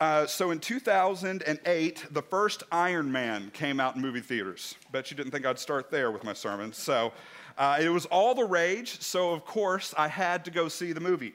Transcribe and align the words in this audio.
Uh, 0.00 0.26
so 0.26 0.50
in 0.50 0.58
2008, 0.58 2.06
the 2.10 2.22
first 2.22 2.62
Iron 2.72 3.12
Man 3.12 3.50
came 3.52 3.78
out 3.78 3.96
in 3.96 4.00
movie 4.00 4.22
theaters. 4.22 4.74
Bet 4.90 5.10
you 5.10 5.16
didn't 5.16 5.30
think 5.30 5.44
I'd 5.44 5.58
start 5.58 5.90
there 5.90 6.10
with 6.10 6.24
my 6.24 6.32
sermon. 6.32 6.72
So 6.72 7.12
uh, 7.58 7.78
it 7.78 7.90
was 7.90 8.06
all 8.06 8.34
the 8.34 8.46
rage, 8.46 8.98
so 9.02 9.30
of 9.30 9.44
course 9.44 9.92
I 9.98 10.08
had 10.08 10.42
to 10.46 10.50
go 10.50 10.68
see 10.68 10.94
the 10.94 11.00
movie. 11.00 11.34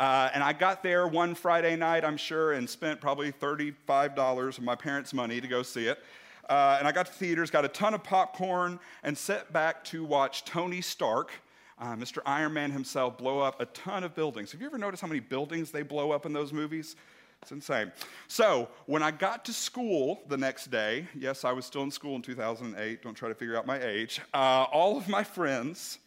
Uh, 0.00 0.30
and 0.34 0.42
I 0.42 0.52
got 0.52 0.82
there 0.82 1.06
one 1.06 1.36
Friday 1.36 1.76
night, 1.76 2.04
I'm 2.04 2.16
sure, 2.16 2.54
and 2.54 2.68
spent 2.68 3.00
probably 3.00 3.30
$35 3.30 4.58
of 4.58 4.64
my 4.64 4.74
parents' 4.74 5.14
money 5.14 5.40
to 5.40 5.46
go 5.46 5.62
see 5.62 5.86
it. 5.86 6.02
Uh, 6.50 6.78
and 6.80 6.88
I 6.88 6.92
got 6.92 7.06
to 7.06 7.12
theaters, 7.12 7.52
got 7.52 7.64
a 7.64 7.68
ton 7.68 7.94
of 7.94 8.02
popcorn, 8.02 8.80
and 9.04 9.16
sat 9.16 9.52
back 9.52 9.84
to 9.84 10.04
watch 10.04 10.44
Tony 10.44 10.80
Stark, 10.80 11.30
uh, 11.78 11.94
Mr. 11.94 12.18
Iron 12.26 12.52
Man 12.52 12.72
himself, 12.72 13.16
blow 13.16 13.38
up 13.38 13.60
a 13.60 13.66
ton 13.66 14.02
of 14.02 14.16
buildings. 14.16 14.50
Have 14.50 14.60
you 14.60 14.66
ever 14.66 14.78
noticed 14.78 15.02
how 15.02 15.08
many 15.08 15.20
buildings 15.20 15.70
they 15.70 15.82
blow 15.82 16.10
up 16.10 16.26
in 16.26 16.32
those 16.32 16.52
movies? 16.52 16.96
It's 17.42 17.50
insane. 17.50 17.90
So, 18.28 18.68
when 18.86 19.02
I 19.02 19.10
got 19.10 19.44
to 19.46 19.52
school 19.52 20.22
the 20.28 20.36
next 20.36 20.70
day, 20.70 21.08
yes, 21.12 21.44
I 21.44 21.50
was 21.50 21.66
still 21.66 21.82
in 21.82 21.90
school 21.90 22.14
in 22.14 22.22
2008, 22.22 23.02
don't 23.02 23.14
try 23.14 23.28
to 23.28 23.34
figure 23.34 23.56
out 23.56 23.66
my 23.66 23.82
age, 23.82 24.20
uh, 24.32 24.66
all 24.72 24.96
of 24.96 25.08
my 25.08 25.24
friends 25.24 25.98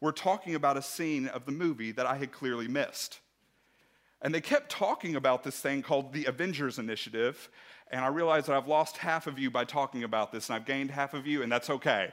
were 0.00 0.12
talking 0.12 0.54
about 0.54 0.76
a 0.76 0.82
scene 0.82 1.28
of 1.28 1.46
the 1.46 1.52
movie 1.52 1.92
that 1.92 2.04
I 2.04 2.16
had 2.16 2.30
clearly 2.30 2.68
missed. 2.68 3.20
And 4.20 4.34
they 4.34 4.42
kept 4.42 4.70
talking 4.70 5.16
about 5.16 5.44
this 5.44 5.58
thing 5.58 5.80
called 5.80 6.12
the 6.12 6.26
Avengers 6.26 6.78
Initiative, 6.78 7.48
and 7.90 8.04
I 8.04 8.08
realized 8.08 8.48
that 8.48 8.56
I've 8.56 8.68
lost 8.68 8.98
half 8.98 9.26
of 9.26 9.38
you 9.38 9.50
by 9.50 9.64
talking 9.64 10.04
about 10.04 10.30
this, 10.30 10.50
and 10.50 10.56
I've 10.56 10.66
gained 10.66 10.90
half 10.90 11.14
of 11.14 11.26
you, 11.26 11.42
and 11.42 11.50
that's 11.50 11.70
okay. 11.70 12.10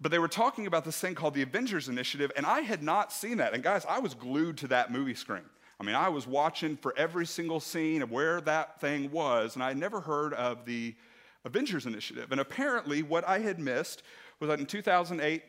But 0.00 0.10
they 0.10 0.18
were 0.18 0.28
talking 0.28 0.66
about 0.66 0.84
this 0.84 0.98
thing 0.98 1.14
called 1.14 1.34
the 1.34 1.42
Avengers 1.42 1.88
Initiative, 1.88 2.32
and 2.36 2.44
I 2.44 2.60
had 2.60 2.82
not 2.82 3.12
seen 3.12 3.36
that. 3.36 3.54
And 3.54 3.62
guys, 3.62 3.86
I 3.88 4.00
was 4.00 4.14
glued 4.14 4.58
to 4.58 4.68
that 4.68 4.90
movie 4.90 5.14
screen. 5.14 5.44
I 5.80 5.84
mean, 5.84 5.94
I 5.94 6.08
was 6.08 6.26
watching 6.26 6.76
for 6.76 6.94
every 6.96 7.26
single 7.26 7.60
scene 7.60 8.02
of 8.02 8.10
where 8.10 8.40
that 8.42 8.80
thing 8.80 9.10
was, 9.10 9.54
and 9.54 9.62
I 9.62 9.68
had 9.68 9.76
never 9.76 10.00
heard 10.00 10.32
of 10.34 10.64
the 10.64 10.94
Avengers 11.44 11.86
Initiative. 11.86 12.30
And 12.32 12.40
apparently, 12.40 13.02
what 13.02 13.26
I 13.26 13.40
had 13.40 13.58
missed 13.58 14.02
was 14.40 14.48
that 14.48 14.60
in 14.60 14.66
2008, 14.66 15.42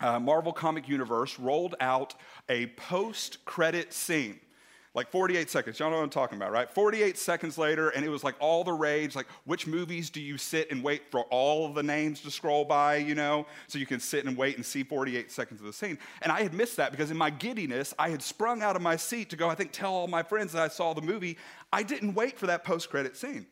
uh, 0.00 0.18
Marvel 0.18 0.52
Comic 0.52 0.88
Universe 0.88 1.38
rolled 1.38 1.74
out 1.80 2.14
a 2.48 2.66
post 2.68 3.44
credit 3.44 3.92
scene 3.92 4.40
like 4.92 5.08
48 5.10 5.48
seconds. 5.48 5.78
Y'all 5.78 5.90
know 5.90 5.96
what 5.98 6.02
I'm 6.02 6.10
talking 6.10 6.36
about, 6.36 6.50
right? 6.50 6.68
48 6.68 7.16
seconds 7.16 7.56
later, 7.56 7.90
and 7.90 8.04
it 8.04 8.08
was 8.08 8.24
like 8.24 8.34
all 8.40 8.64
the 8.64 8.72
rage. 8.72 9.14
Like, 9.14 9.28
which 9.44 9.66
movies 9.66 10.10
do 10.10 10.20
you 10.20 10.36
sit 10.36 10.70
and 10.70 10.82
wait 10.82 11.02
for 11.10 11.22
all 11.24 11.66
of 11.66 11.74
the 11.74 11.82
names 11.82 12.20
to 12.22 12.30
scroll 12.30 12.64
by, 12.64 12.96
you 12.96 13.14
know, 13.14 13.46
so 13.68 13.78
you 13.78 13.86
can 13.86 14.00
sit 14.00 14.24
and 14.24 14.36
wait 14.36 14.56
and 14.56 14.66
see 14.66 14.82
48 14.82 15.30
seconds 15.30 15.60
of 15.60 15.66
the 15.66 15.72
scene? 15.72 15.98
And 16.22 16.32
I 16.32 16.42
had 16.42 16.52
missed 16.52 16.76
that 16.78 16.90
because 16.90 17.10
in 17.10 17.16
my 17.16 17.30
giddiness, 17.30 17.94
I 17.98 18.10
had 18.10 18.22
sprung 18.22 18.62
out 18.62 18.74
of 18.74 18.82
my 18.82 18.96
seat 18.96 19.30
to 19.30 19.36
go, 19.36 19.48
I 19.48 19.54
think, 19.54 19.70
tell 19.70 19.92
all 19.92 20.08
my 20.08 20.24
friends 20.24 20.52
that 20.52 20.62
I 20.62 20.68
saw 20.68 20.92
the 20.92 21.02
movie. 21.02 21.38
I 21.72 21.84
didn't 21.84 22.14
wait 22.14 22.36
for 22.36 22.48
that 22.48 22.64
post 22.64 22.90
credit 22.90 23.16
scene. 23.16 23.46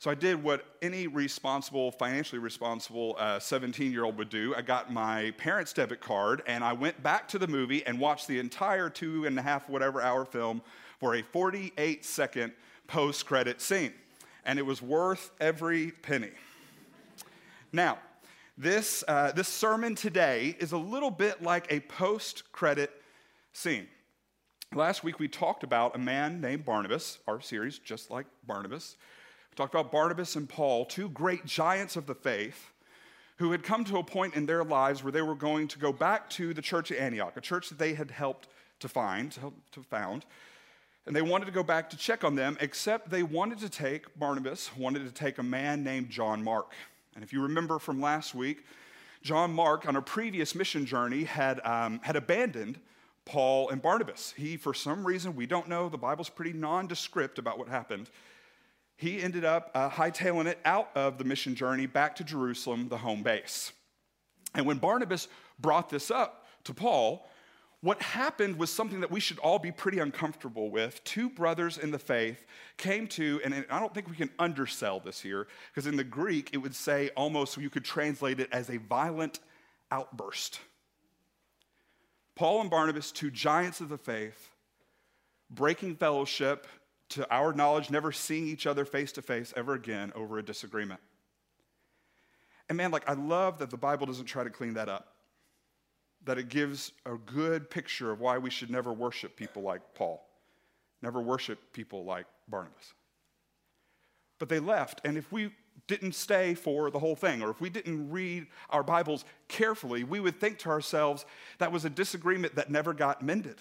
So 0.00 0.12
I 0.12 0.14
did 0.14 0.40
what 0.40 0.64
any 0.80 1.08
responsible, 1.08 1.90
financially 1.90 2.38
responsible 2.38 3.18
17 3.40 3.88
uh, 3.88 3.90
year 3.90 4.04
old 4.04 4.16
would 4.18 4.28
do. 4.28 4.54
I 4.56 4.62
got 4.62 4.92
my 4.92 5.32
parents' 5.38 5.72
debit 5.72 6.00
card 6.00 6.42
and 6.46 6.62
I 6.62 6.72
went 6.72 7.02
back 7.02 7.26
to 7.28 7.38
the 7.38 7.48
movie 7.48 7.84
and 7.84 7.98
watched 7.98 8.28
the 8.28 8.38
entire 8.38 8.90
two 8.90 9.24
and 9.24 9.36
a 9.36 9.42
half, 9.42 9.68
whatever 9.68 10.00
hour 10.00 10.24
film 10.24 10.62
for 11.00 11.16
a 11.16 11.22
48 11.22 12.04
second 12.04 12.52
post 12.86 13.26
credit 13.26 13.60
scene. 13.60 13.92
And 14.44 14.56
it 14.56 14.62
was 14.62 14.80
worth 14.80 15.32
every 15.40 15.90
penny. 15.90 16.30
Now, 17.72 17.98
this, 18.56 19.02
uh, 19.08 19.32
this 19.32 19.48
sermon 19.48 19.96
today 19.96 20.56
is 20.60 20.70
a 20.70 20.78
little 20.78 21.10
bit 21.10 21.42
like 21.42 21.72
a 21.72 21.80
post 21.80 22.52
credit 22.52 22.92
scene. 23.52 23.88
Last 24.72 25.02
week 25.02 25.18
we 25.18 25.26
talked 25.26 25.64
about 25.64 25.96
a 25.96 25.98
man 25.98 26.40
named 26.40 26.64
Barnabas, 26.64 27.18
our 27.26 27.40
series, 27.40 27.80
just 27.80 28.12
like 28.12 28.26
Barnabas 28.46 28.96
talked 29.56 29.74
about 29.74 29.90
Barnabas 29.90 30.36
and 30.36 30.48
Paul, 30.48 30.84
two 30.84 31.08
great 31.08 31.44
giants 31.44 31.96
of 31.96 32.06
the 32.06 32.14
faith 32.14 32.70
who 33.38 33.52
had 33.52 33.62
come 33.62 33.84
to 33.84 33.98
a 33.98 34.02
point 34.02 34.34
in 34.34 34.46
their 34.46 34.64
lives 34.64 35.02
where 35.02 35.12
they 35.12 35.22
were 35.22 35.34
going 35.34 35.68
to 35.68 35.78
go 35.78 35.92
back 35.92 36.28
to 36.30 36.52
the 36.52 36.62
church 36.62 36.90
at 36.90 36.98
Antioch, 36.98 37.36
a 37.36 37.40
church 37.40 37.68
that 37.68 37.78
they 37.78 37.94
had 37.94 38.10
helped 38.10 38.48
to 38.80 38.88
find, 38.88 39.32
to, 39.32 39.52
to 39.72 39.82
found. 39.82 40.24
And 41.06 41.14
they 41.14 41.22
wanted 41.22 41.46
to 41.46 41.52
go 41.52 41.62
back 41.62 41.88
to 41.90 41.96
check 41.96 42.24
on 42.24 42.34
them, 42.34 42.58
except 42.60 43.10
they 43.10 43.22
wanted 43.22 43.58
to 43.60 43.68
take, 43.68 44.18
Barnabas 44.18 44.76
wanted 44.76 45.04
to 45.06 45.12
take 45.12 45.38
a 45.38 45.42
man 45.42 45.82
named 45.82 46.10
John 46.10 46.42
Mark. 46.42 46.72
And 47.14 47.24
if 47.24 47.32
you 47.32 47.42
remember 47.42 47.78
from 47.78 48.00
last 48.00 48.34
week, 48.34 48.64
John 49.22 49.52
Mark, 49.52 49.86
on 49.86 49.96
a 49.96 50.02
previous 50.02 50.54
mission 50.54 50.84
journey, 50.84 51.24
had, 51.24 51.60
um, 51.64 52.00
had 52.02 52.16
abandoned 52.16 52.78
Paul 53.24 53.70
and 53.70 53.80
Barnabas. 53.80 54.34
He, 54.36 54.56
for 54.56 54.74
some 54.74 55.06
reason, 55.06 55.36
we 55.36 55.46
don't 55.46 55.68
know, 55.68 55.88
the 55.88 55.98
Bible's 55.98 56.28
pretty 56.28 56.52
nondescript 56.52 57.38
about 57.38 57.58
what 57.58 57.68
happened 57.68 58.10
he 58.98 59.22
ended 59.22 59.44
up 59.44 59.70
uh, 59.74 59.88
hightailing 59.88 60.46
it 60.46 60.58
out 60.64 60.90
of 60.96 61.18
the 61.18 61.24
mission 61.24 61.54
journey 61.54 61.86
back 61.86 62.16
to 62.16 62.24
Jerusalem, 62.24 62.88
the 62.88 62.98
home 62.98 63.22
base. 63.22 63.72
And 64.54 64.66
when 64.66 64.78
Barnabas 64.78 65.28
brought 65.60 65.88
this 65.88 66.10
up 66.10 66.44
to 66.64 66.74
Paul, 66.74 67.28
what 67.80 68.02
happened 68.02 68.56
was 68.58 68.72
something 68.72 69.00
that 69.00 69.10
we 69.12 69.20
should 69.20 69.38
all 69.38 69.60
be 69.60 69.70
pretty 69.70 70.00
uncomfortable 70.00 70.68
with. 70.68 71.02
Two 71.04 71.30
brothers 71.30 71.78
in 71.78 71.92
the 71.92 71.98
faith 71.98 72.44
came 72.76 73.06
to, 73.06 73.40
and 73.44 73.64
I 73.70 73.78
don't 73.78 73.94
think 73.94 74.10
we 74.10 74.16
can 74.16 74.30
undersell 74.36 74.98
this 74.98 75.20
here, 75.20 75.46
because 75.72 75.86
in 75.86 75.96
the 75.96 76.02
Greek 76.02 76.50
it 76.52 76.58
would 76.58 76.74
say 76.74 77.10
almost, 77.16 77.56
you 77.56 77.70
could 77.70 77.84
translate 77.84 78.40
it 78.40 78.48
as 78.50 78.68
a 78.68 78.78
violent 78.78 79.38
outburst. 79.92 80.58
Paul 82.34 82.62
and 82.62 82.70
Barnabas, 82.70 83.12
two 83.12 83.30
giants 83.30 83.80
of 83.80 83.90
the 83.90 83.98
faith, 83.98 84.50
breaking 85.50 85.94
fellowship, 85.94 86.66
to 87.10 87.30
our 87.32 87.52
knowledge, 87.52 87.90
never 87.90 88.12
seeing 88.12 88.46
each 88.46 88.66
other 88.66 88.84
face 88.84 89.12
to 89.12 89.22
face 89.22 89.52
ever 89.56 89.74
again 89.74 90.12
over 90.14 90.38
a 90.38 90.42
disagreement. 90.42 91.00
And 92.68 92.76
man, 92.76 92.90
like, 92.90 93.08
I 93.08 93.14
love 93.14 93.58
that 93.58 93.70
the 93.70 93.76
Bible 93.76 94.06
doesn't 94.06 94.26
try 94.26 94.44
to 94.44 94.50
clean 94.50 94.74
that 94.74 94.88
up, 94.88 95.14
that 96.24 96.38
it 96.38 96.48
gives 96.48 96.92
a 97.06 97.16
good 97.16 97.70
picture 97.70 98.10
of 98.10 98.20
why 98.20 98.36
we 98.38 98.50
should 98.50 98.70
never 98.70 98.92
worship 98.92 99.36
people 99.36 99.62
like 99.62 99.80
Paul, 99.94 100.26
never 101.00 101.20
worship 101.20 101.72
people 101.72 102.04
like 102.04 102.26
Barnabas. 102.46 102.92
But 104.38 104.48
they 104.48 104.60
left, 104.60 105.00
and 105.04 105.16
if 105.16 105.32
we 105.32 105.50
didn't 105.86 106.14
stay 106.14 106.54
for 106.54 106.90
the 106.90 106.98
whole 106.98 107.16
thing, 107.16 107.42
or 107.42 107.50
if 107.50 107.60
we 107.60 107.70
didn't 107.70 108.10
read 108.10 108.46
our 108.68 108.82
Bibles 108.82 109.24
carefully, 109.48 110.04
we 110.04 110.20
would 110.20 110.38
think 110.38 110.58
to 110.58 110.68
ourselves 110.68 111.24
that 111.58 111.72
was 111.72 111.84
a 111.84 111.90
disagreement 111.90 112.54
that 112.56 112.70
never 112.70 112.92
got 112.92 113.22
mended. 113.22 113.56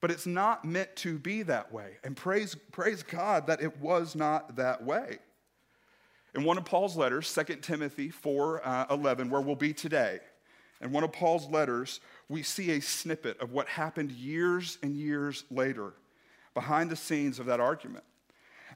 But 0.00 0.10
it's 0.10 0.26
not 0.26 0.64
meant 0.64 0.94
to 0.96 1.18
be 1.18 1.42
that 1.44 1.72
way. 1.72 1.96
And 2.04 2.16
praise, 2.16 2.54
praise 2.72 3.02
God 3.02 3.46
that 3.46 3.62
it 3.62 3.78
was 3.80 4.14
not 4.14 4.56
that 4.56 4.84
way. 4.84 5.18
In 6.34 6.44
one 6.44 6.58
of 6.58 6.66
Paul's 6.66 6.96
letters, 6.96 7.32
2 7.32 7.56
Timothy 7.56 8.10
4 8.10 8.66
uh, 8.66 8.86
11, 8.90 9.30
where 9.30 9.40
we'll 9.40 9.56
be 9.56 9.72
today, 9.72 10.20
in 10.82 10.92
one 10.92 11.02
of 11.02 11.12
Paul's 11.12 11.46
letters, 11.46 12.00
we 12.28 12.42
see 12.42 12.72
a 12.72 12.80
snippet 12.80 13.40
of 13.40 13.52
what 13.52 13.68
happened 13.68 14.12
years 14.12 14.76
and 14.82 14.94
years 14.94 15.44
later 15.50 15.94
behind 16.52 16.90
the 16.90 16.96
scenes 16.96 17.38
of 17.38 17.46
that 17.46 17.60
argument. 17.60 18.04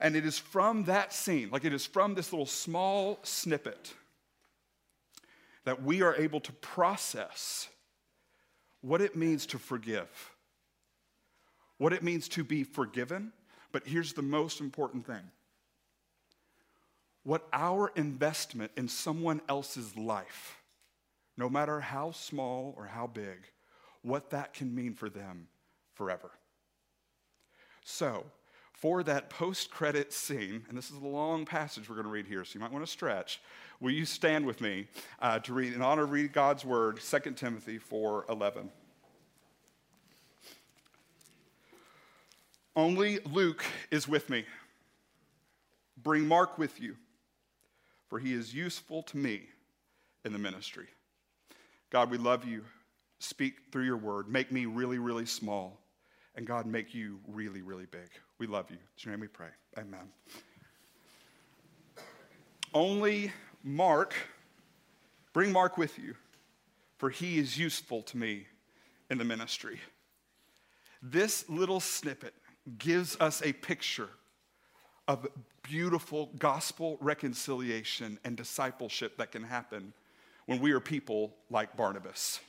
And 0.00 0.16
it 0.16 0.24
is 0.24 0.38
from 0.38 0.84
that 0.84 1.12
scene, 1.12 1.50
like 1.50 1.66
it 1.66 1.74
is 1.74 1.84
from 1.84 2.14
this 2.14 2.32
little 2.32 2.46
small 2.46 3.18
snippet, 3.22 3.92
that 5.64 5.82
we 5.82 6.00
are 6.00 6.16
able 6.16 6.40
to 6.40 6.52
process 6.52 7.68
what 8.80 9.02
it 9.02 9.14
means 9.14 9.44
to 9.46 9.58
forgive 9.58 10.08
what 11.80 11.94
it 11.94 12.02
means 12.02 12.28
to 12.28 12.44
be 12.44 12.62
forgiven. 12.62 13.32
But 13.72 13.86
here's 13.86 14.12
the 14.12 14.22
most 14.22 14.60
important 14.60 15.06
thing 15.06 15.22
what 17.22 17.46
our 17.52 17.90
investment 17.96 18.70
in 18.76 18.86
someone 18.86 19.40
else's 19.48 19.96
life, 19.96 20.58
no 21.36 21.48
matter 21.48 21.80
how 21.80 22.12
small 22.12 22.74
or 22.76 22.86
how 22.86 23.06
big, 23.06 23.38
what 24.02 24.30
that 24.30 24.52
can 24.52 24.74
mean 24.74 24.94
for 24.94 25.08
them 25.08 25.48
forever. 25.94 26.30
So, 27.82 28.24
for 28.72 29.02
that 29.02 29.30
post 29.30 29.70
credit 29.70 30.12
scene, 30.12 30.64
and 30.68 30.76
this 30.76 30.90
is 30.90 30.96
a 30.96 31.06
long 31.06 31.46
passage 31.46 31.88
we're 31.88 31.96
going 31.96 32.06
to 32.06 32.12
read 32.12 32.26
here, 32.26 32.44
so 32.44 32.54
you 32.54 32.60
might 32.60 32.72
want 32.72 32.84
to 32.84 32.90
stretch. 32.90 33.40
Will 33.80 33.90
you 33.90 34.04
stand 34.04 34.44
with 34.44 34.60
me 34.60 34.86
uh, 35.20 35.38
to 35.40 35.54
read, 35.54 35.72
in 35.72 35.82
honor 35.82 36.06
read 36.06 36.32
God's 36.32 36.64
word, 36.64 37.00
2 37.00 37.18
Timothy 37.32 37.78
4 37.78 38.26
11. 38.28 38.70
Only 42.76 43.18
Luke 43.20 43.64
is 43.90 44.06
with 44.06 44.30
me. 44.30 44.44
Bring 46.02 46.26
Mark 46.26 46.58
with 46.58 46.80
you, 46.80 46.96
for 48.08 48.18
he 48.18 48.32
is 48.32 48.54
useful 48.54 49.02
to 49.04 49.16
me 49.16 49.42
in 50.24 50.32
the 50.32 50.38
ministry. 50.38 50.86
God, 51.90 52.10
we 52.10 52.18
love 52.18 52.44
you. 52.44 52.64
Speak 53.18 53.54
through 53.70 53.84
your 53.84 53.96
word. 53.96 54.28
Make 54.28 54.50
me 54.50 54.66
really, 54.66 54.98
really 54.98 55.26
small. 55.26 55.78
And 56.36 56.46
God, 56.46 56.64
make 56.64 56.94
you 56.94 57.18
really, 57.28 57.60
really 57.60 57.86
big. 57.86 58.08
We 58.38 58.46
love 58.46 58.70
you. 58.70 58.76
In 58.76 58.80
your 58.98 59.12
name 59.12 59.20
we 59.20 59.26
pray. 59.26 59.48
Amen. 59.76 60.08
Only 62.72 63.32
Mark, 63.64 64.14
bring 65.32 65.52
Mark 65.52 65.76
with 65.76 65.98
you, 65.98 66.14
for 66.96 67.10
he 67.10 67.38
is 67.38 67.58
useful 67.58 68.02
to 68.02 68.16
me 68.16 68.46
in 69.10 69.18
the 69.18 69.24
ministry. 69.24 69.80
This 71.02 71.48
little 71.48 71.80
snippet 71.80 72.34
gives 72.78 73.16
us 73.20 73.42
a 73.42 73.52
picture 73.52 74.08
of 75.08 75.26
beautiful 75.62 76.30
gospel 76.38 76.96
reconciliation 77.00 78.18
and 78.24 78.36
discipleship 78.36 79.16
that 79.18 79.32
can 79.32 79.42
happen 79.42 79.92
when 80.46 80.60
we 80.60 80.72
are 80.72 80.80
people 80.80 81.34
like 81.50 81.76
Barnabas. 81.76 82.40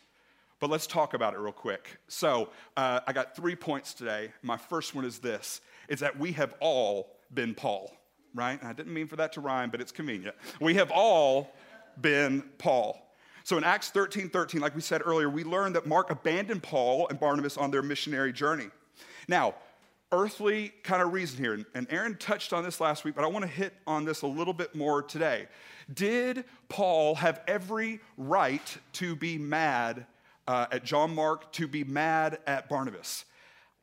But 0.59 0.69
let's 0.69 0.85
talk 0.85 1.15
about 1.15 1.33
it 1.33 1.39
real 1.39 1.51
quick. 1.51 1.97
So, 2.07 2.49
uh, 2.77 2.99
I 3.07 3.13
got 3.13 3.35
three 3.35 3.55
points 3.55 3.93
today. 3.95 4.31
My 4.43 4.57
first 4.57 4.93
one 4.93 5.05
is 5.05 5.19
this 5.19 5.61
is 5.87 5.99
that 6.01 6.17
we 6.17 6.31
have 6.33 6.53
all 6.59 7.17
been 7.33 7.55
Paul, 7.55 7.91
right? 8.35 8.59
And 8.59 8.69
I 8.69 8.73
didn't 8.73 8.93
mean 8.93 9.07
for 9.07 9.15
that 9.15 9.33
to 9.33 9.41
rhyme, 9.41 9.71
but 9.71 9.81
it's 9.81 9.91
convenient. 9.91 10.35
We 10.59 10.75
have 10.75 10.91
all 10.91 11.51
been 11.99 12.43
Paul. 12.59 13.11
So 13.43 13.57
in 13.57 13.63
Acts 13.63 13.89
13 13.89 14.29
13, 14.29 14.61
like 14.61 14.75
we 14.75 14.81
said 14.81 15.01
earlier, 15.03 15.29
we 15.29 15.43
learned 15.43 15.75
that 15.75 15.87
Mark 15.87 16.11
abandoned 16.11 16.61
Paul 16.61 17.07
and 17.09 17.19
Barnabas 17.19 17.57
on 17.57 17.71
their 17.71 17.81
missionary 17.81 18.31
journey. 18.31 18.69
Now, 19.27 19.55
earthly 20.11 20.73
kind 20.83 21.01
of 21.01 21.13
reason 21.13 21.43
here, 21.43 21.65
and 21.73 21.87
Aaron 21.89 22.17
touched 22.17 22.53
on 22.53 22.63
this 22.63 22.79
last 22.81 23.03
week, 23.03 23.15
but 23.15 23.23
I 23.23 23.27
want 23.27 23.43
to 23.43 23.51
hit 23.51 23.73
on 23.87 24.05
this 24.05 24.21
a 24.21 24.27
little 24.27 24.53
bit 24.53 24.75
more 24.75 25.01
today. 25.01 25.47
Did 25.93 26.45
Paul 26.69 27.15
have 27.15 27.41
every 27.47 27.99
right 28.17 28.77
to 28.93 29.15
be 29.15 29.37
mad 29.37 30.05
uh, 30.47 30.67
at 30.71 30.83
John 30.83 31.15
Mark, 31.15 31.51
to 31.53 31.67
be 31.67 31.83
mad 31.83 32.39
at 32.45 32.69
Barnabas? 32.69 33.25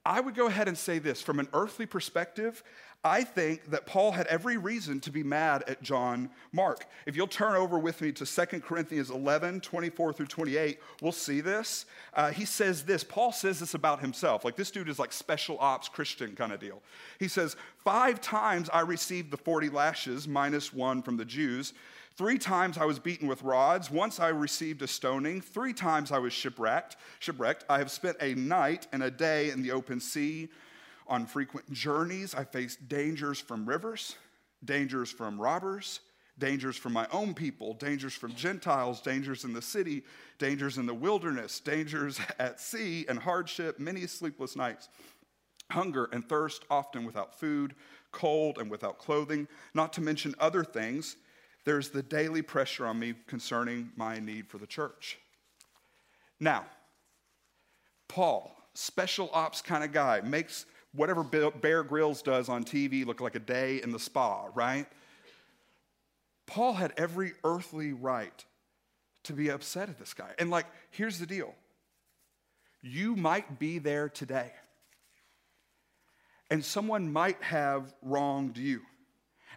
I 0.04 0.20
would 0.20 0.34
go 0.34 0.46
ahead 0.46 0.68
and 0.68 0.78
say 0.78 0.98
this 0.98 1.20
from 1.20 1.38
an 1.38 1.48
earthly 1.52 1.84
perspective, 1.84 2.62
I 3.08 3.24
think 3.24 3.70
that 3.70 3.86
Paul 3.86 4.12
had 4.12 4.26
every 4.26 4.58
reason 4.58 5.00
to 5.00 5.10
be 5.10 5.22
mad 5.22 5.64
at 5.66 5.82
John 5.82 6.30
Mark. 6.52 6.86
If 7.06 7.16
you'll 7.16 7.26
turn 7.26 7.56
over 7.56 7.78
with 7.78 8.00
me 8.02 8.12
to 8.12 8.26
2 8.26 8.60
Corinthians 8.60 9.10
11, 9.10 9.62
24 9.62 10.12
through 10.12 10.26
28, 10.26 10.78
we'll 11.00 11.12
see 11.12 11.40
this. 11.40 11.86
Uh, 12.12 12.30
he 12.30 12.44
says 12.44 12.84
this, 12.84 13.02
Paul 13.02 13.32
says 13.32 13.60
this 13.60 13.72
about 13.72 14.00
himself. 14.00 14.44
Like 14.44 14.56
this 14.56 14.70
dude 14.70 14.88
is 14.88 14.98
like 14.98 15.12
special 15.12 15.56
ops 15.58 15.88
Christian 15.88 16.36
kind 16.36 16.52
of 16.52 16.60
deal. 16.60 16.82
He 17.18 17.28
says, 17.28 17.56
Five 17.78 18.20
times 18.20 18.68
I 18.70 18.80
received 18.80 19.30
the 19.30 19.38
40 19.38 19.70
lashes, 19.70 20.28
minus 20.28 20.74
one 20.74 21.02
from 21.02 21.16
the 21.16 21.24
Jews. 21.24 21.72
Three 22.18 22.36
times 22.36 22.76
I 22.76 22.84
was 22.84 22.98
beaten 22.98 23.28
with 23.28 23.42
rods. 23.42 23.90
Once 23.90 24.18
I 24.18 24.28
received 24.28 24.82
a 24.82 24.88
stoning. 24.88 25.40
Three 25.40 25.72
times 25.72 26.10
I 26.10 26.18
was 26.18 26.32
shipwrecked. 26.32 26.96
Shipwrecked. 27.20 27.64
I 27.70 27.78
have 27.78 27.90
spent 27.90 28.16
a 28.20 28.34
night 28.34 28.88
and 28.92 29.02
a 29.04 29.10
day 29.10 29.50
in 29.50 29.62
the 29.62 29.70
open 29.70 30.00
sea. 30.00 30.48
On 31.08 31.26
frequent 31.26 31.72
journeys, 31.72 32.34
I 32.34 32.44
faced 32.44 32.88
dangers 32.88 33.40
from 33.40 33.66
rivers, 33.66 34.16
dangers 34.64 35.10
from 35.10 35.40
robbers, 35.40 36.00
dangers 36.38 36.76
from 36.76 36.92
my 36.92 37.06
own 37.12 37.34
people, 37.34 37.74
dangers 37.74 38.14
from 38.14 38.34
Gentiles, 38.34 39.00
dangers 39.00 39.44
in 39.44 39.52
the 39.52 39.62
city, 39.62 40.04
dangers 40.38 40.78
in 40.78 40.86
the 40.86 40.94
wilderness, 40.94 41.60
dangers 41.60 42.20
at 42.38 42.60
sea 42.60 43.06
and 43.08 43.18
hardship, 43.18 43.78
many 43.78 44.06
sleepless 44.06 44.54
nights, 44.54 44.88
hunger 45.70 46.08
and 46.12 46.28
thirst, 46.28 46.64
often 46.70 47.04
without 47.04 47.38
food, 47.38 47.74
cold 48.12 48.58
and 48.58 48.70
without 48.70 48.98
clothing, 48.98 49.48
not 49.74 49.92
to 49.94 50.00
mention 50.00 50.34
other 50.38 50.64
things 50.64 51.16
there's 51.64 51.90
the 51.90 52.02
daily 52.02 52.40
pressure 52.40 52.86
on 52.86 52.98
me 52.98 53.12
concerning 53.26 53.90
my 53.94 54.18
need 54.18 54.48
for 54.48 54.56
the 54.56 54.66
church. 54.66 55.18
Now, 56.40 56.64
Paul, 58.08 58.56
special 58.72 59.28
ops 59.34 59.60
kind 59.60 59.84
of 59.84 59.92
guy, 59.92 60.22
makes 60.22 60.64
whatever 60.94 61.22
Bear 61.22 61.82
Grylls 61.82 62.22
does 62.22 62.48
on 62.48 62.64
TV 62.64 63.04
look 63.04 63.20
like 63.20 63.34
a 63.34 63.40
day 63.40 63.80
in 63.82 63.92
the 63.92 63.98
spa, 63.98 64.48
right? 64.54 64.86
Paul 66.46 66.72
had 66.72 66.92
every 66.96 67.32
earthly 67.44 67.92
right 67.92 68.44
to 69.24 69.32
be 69.32 69.50
upset 69.50 69.88
at 69.88 69.98
this 69.98 70.14
guy. 70.14 70.30
And, 70.38 70.50
like, 70.50 70.66
here's 70.90 71.18
the 71.18 71.26
deal 71.26 71.54
you 72.82 73.16
might 73.16 73.58
be 73.58 73.78
there 73.78 74.08
today, 74.08 74.52
and 76.50 76.64
someone 76.64 77.12
might 77.12 77.42
have 77.42 77.92
wronged 78.02 78.56
you 78.56 78.80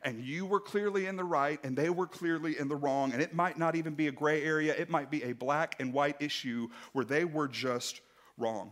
and 0.04 0.24
you 0.24 0.46
were 0.46 0.60
clearly 0.60 1.06
in 1.06 1.16
the 1.16 1.24
right 1.24 1.60
and 1.64 1.78
they 1.78 1.90
were 1.90 2.08
clearly 2.08 2.58
in 2.58 2.68
the 2.68 2.76
wrong, 2.76 3.14
and 3.14 3.22
it 3.22 3.34
might 3.34 3.58
not 3.58 3.76
even 3.76 3.94
be 3.94 4.08
a 4.08 4.12
gray 4.12 4.44
area, 4.44 4.74
it 4.78 4.90
might 4.90 5.12
be 5.12 5.24
a 5.24 5.34
black 5.34 5.76
and 5.80 5.94
white 5.94 6.18
issue 6.20 6.68
where 6.94 7.06
they 7.06 7.26
were 7.26 7.48
just 7.48 8.02
wrong. 8.38 8.72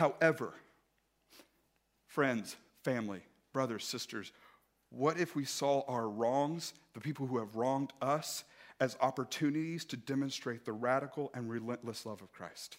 However, 0.00 0.54
friends, 2.06 2.56
family, 2.84 3.20
brothers, 3.52 3.84
sisters, 3.84 4.32
what 4.88 5.20
if 5.20 5.36
we 5.36 5.44
saw 5.44 5.82
our 5.86 6.08
wrongs, 6.08 6.72
the 6.94 7.00
people 7.00 7.26
who 7.26 7.36
have 7.36 7.54
wronged 7.54 7.92
us, 8.00 8.44
as 8.80 8.96
opportunities 9.02 9.84
to 9.84 9.98
demonstrate 9.98 10.64
the 10.64 10.72
radical 10.72 11.30
and 11.34 11.50
relentless 11.50 12.06
love 12.06 12.22
of 12.22 12.32
Christ? 12.32 12.78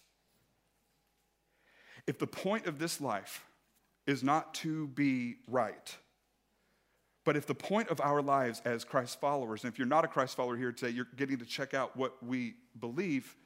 If 2.08 2.18
the 2.18 2.26
point 2.26 2.66
of 2.66 2.80
this 2.80 3.00
life 3.00 3.44
is 4.04 4.24
not 4.24 4.52
to 4.54 4.88
be 4.88 5.36
right. 5.46 5.96
But 7.24 7.36
if 7.36 7.46
the 7.46 7.54
point 7.54 7.88
of 7.90 8.00
our 8.00 8.20
lives 8.20 8.60
as 8.64 8.82
Christ 8.82 9.20
followers, 9.20 9.62
and 9.62 9.72
if 9.72 9.78
you're 9.78 9.86
not 9.86 10.04
a 10.04 10.08
Christ 10.08 10.34
follower 10.34 10.56
here 10.56 10.72
today, 10.72 10.90
you're 10.90 11.06
getting 11.14 11.38
to 11.38 11.46
check 11.46 11.72
out 11.72 11.96
what 11.96 12.20
we 12.20 12.54
believe. 12.80 13.36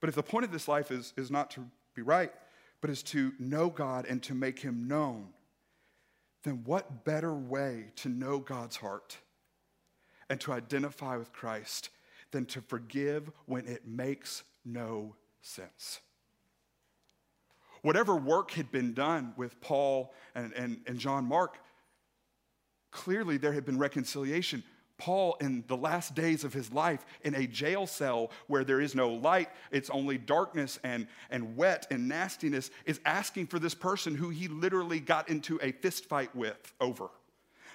But 0.00 0.08
if 0.08 0.16
the 0.16 0.24
point 0.24 0.46
of 0.46 0.50
this 0.50 0.66
life 0.66 0.90
is, 0.90 1.12
is 1.16 1.30
not 1.30 1.52
to 1.52 1.64
be 1.94 2.02
right, 2.02 2.32
but 2.80 2.90
is 2.90 3.02
to 3.04 3.32
know 3.38 3.68
God 3.70 4.06
and 4.06 4.22
to 4.24 4.34
make 4.34 4.60
Him 4.60 4.86
known, 4.86 5.28
then 6.44 6.62
what 6.64 7.04
better 7.04 7.34
way 7.34 7.86
to 7.96 8.08
know 8.08 8.38
God's 8.38 8.76
heart 8.76 9.16
and 10.30 10.40
to 10.40 10.52
identify 10.52 11.16
with 11.16 11.32
Christ 11.32 11.90
than 12.30 12.46
to 12.46 12.60
forgive 12.60 13.30
when 13.46 13.66
it 13.66 13.86
makes 13.86 14.44
no 14.64 15.16
sense? 15.40 16.00
Whatever 17.82 18.16
work 18.16 18.52
had 18.52 18.70
been 18.70 18.92
done 18.92 19.34
with 19.36 19.60
Paul 19.60 20.12
and, 20.34 20.52
and, 20.52 20.80
and 20.86 20.98
John 20.98 21.24
Mark, 21.24 21.58
clearly 22.90 23.36
there 23.36 23.52
had 23.52 23.64
been 23.64 23.78
reconciliation. 23.78 24.62
Paul, 24.98 25.36
in 25.40 25.64
the 25.68 25.76
last 25.76 26.14
days 26.14 26.42
of 26.44 26.52
his 26.52 26.72
life, 26.72 27.06
in 27.22 27.34
a 27.34 27.46
jail 27.46 27.86
cell 27.86 28.30
where 28.48 28.64
there 28.64 28.80
is 28.80 28.94
no 28.94 29.10
light, 29.10 29.48
it's 29.70 29.90
only 29.90 30.18
darkness 30.18 30.78
and, 30.82 31.06
and 31.30 31.56
wet 31.56 31.86
and 31.90 32.08
nastiness, 32.08 32.70
is 32.84 33.00
asking 33.04 33.46
for 33.46 33.58
this 33.60 33.74
person 33.74 34.16
who 34.16 34.30
he 34.30 34.48
literally 34.48 34.98
got 34.98 35.28
into 35.28 35.56
a 35.62 35.72
fistfight 35.72 36.34
with 36.34 36.74
over. 36.80 37.08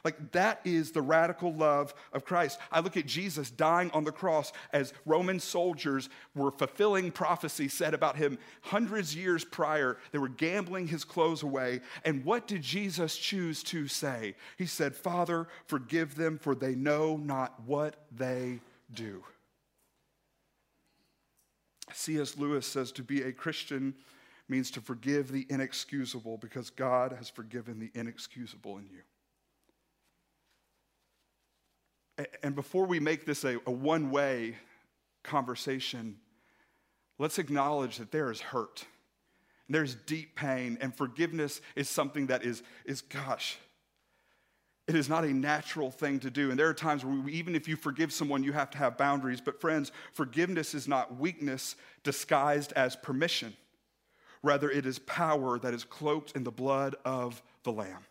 Like, 0.04 0.32
that 0.34 0.60
is 0.66 0.92
the 0.92 1.02
radical 1.02 1.54
love 1.54 1.94
of 2.12 2.26
Christ. 2.26 2.60
I 2.72 2.82
look 2.82 2.98
at 2.98 3.06
Jesus 3.06 3.50
dying 3.50 3.90
on 3.92 4.04
the 4.04 4.12
cross 4.12 4.52
as 4.74 4.94
Roman 5.06 5.40
soldiers 5.40 6.10
were 6.36 6.52
fulfilling 6.52 7.12
prophecy 7.12 7.68
said 7.70 7.94
about 7.94 8.18
him 8.18 8.38
hundreds 8.62 9.16
years 9.16 9.46
prior. 9.46 9.98
They 10.12 10.20
were 10.20 10.28
gambling 10.28 10.88
his 10.88 11.06
clothes 11.06 11.44
away. 11.44 11.82
And 12.04 12.26
what 12.26 12.48
did 12.48 12.62
Jesus 12.62 13.16
choose 13.16 13.64
to 13.64 13.88
say? 13.88 14.36
He 14.58 14.66
said, 14.66 14.96
Father, 14.96 15.48
forgive 15.68 16.16
them, 16.16 16.38
for 16.38 16.54
they 16.54 16.76
know 16.76 17.16
not 17.16 17.62
what 17.66 17.96
they 18.12 18.60
do. 18.94 19.24
C.S. 21.94 22.38
Lewis 22.38 22.66
says 22.66 22.92
to 22.94 23.04
be 23.04 23.24
a 23.24 23.32
Christian 23.32 23.94
means 24.50 24.72
to 24.72 24.82
forgive 24.82 25.32
the 25.32 25.46
inexcusable 25.50 26.38
because 26.38 26.70
God 26.70 27.14
has 27.14 27.30
forgiven 27.30 27.80
the 27.80 27.92
inexcusable 27.98 28.78
in 28.78 28.86
you. 28.86 29.02
And 32.42 32.56
before 32.56 32.86
we 32.86 33.00
make 33.00 33.26
this 33.26 33.44
a, 33.44 33.60
a 33.66 33.72
one 33.72 34.12
way 34.12 34.58
conversation, 35.24 36.18
let's 37.18 37.40
acknowledge 37.40 37.98
that 37.98 38.12
there 38.12 38.32
is 38.32 38.42
hurt. 38.42 38.86
There's 39.70 39.96
deep 39.96 40.36
pain, 40.36 40.78
and 40.82 40.96
forgiveness 40.96 41.62
is 41.76 41.90
something 41.90 42.28
that 42.28 42.44
is, 42.44 42.62
is 42.86 43.02
gosh, 43.02 43.58
it 44.88 44.96
is 44.96 45.08
not 45.08 45.24
a 45.24 45.34
natural 45.34 45.90
thing 45.90 46.20
to 46.20 46.30
do. 46.30 46.50
And 46.50 46.60
there 46.60 46.68
are 46.68 46.74
times 46.74 47.06
where, 47.06 47.16
we, 47.16 47.32
even 47.32 47.56
if 47.56 47.68
you 47.68 47.78
forgive 47.78 48.12
someone, 48.12 48.44
you 48.44 48.52
have 48.52 48.70
to 48.72 48.78
have 48.78 48.98
boundaries. 48.98 49.40
But, 49.40 49.62
friends, 49.62 49.92
forgiveness 50.12 50.76
is 50.76 50.88
not 50.88 51.18
weakness 51.18 51.76
disguised 52.04 52.74
as 52.74 52.96
permission. 52.98 53.56
Rather, 54.44 54.70
it 54.70 54.86
is 54.86 55.00
power 55.00 55.58
that 55.60 55.74
is 55.74 55.86
cloaked 55.86 56.34
in 56.36 56.44
the 56.44 56.52
blood 56.52 56.96
of 57.06 57.42
the 57.64 57.72
Lamb. 57.72 58.06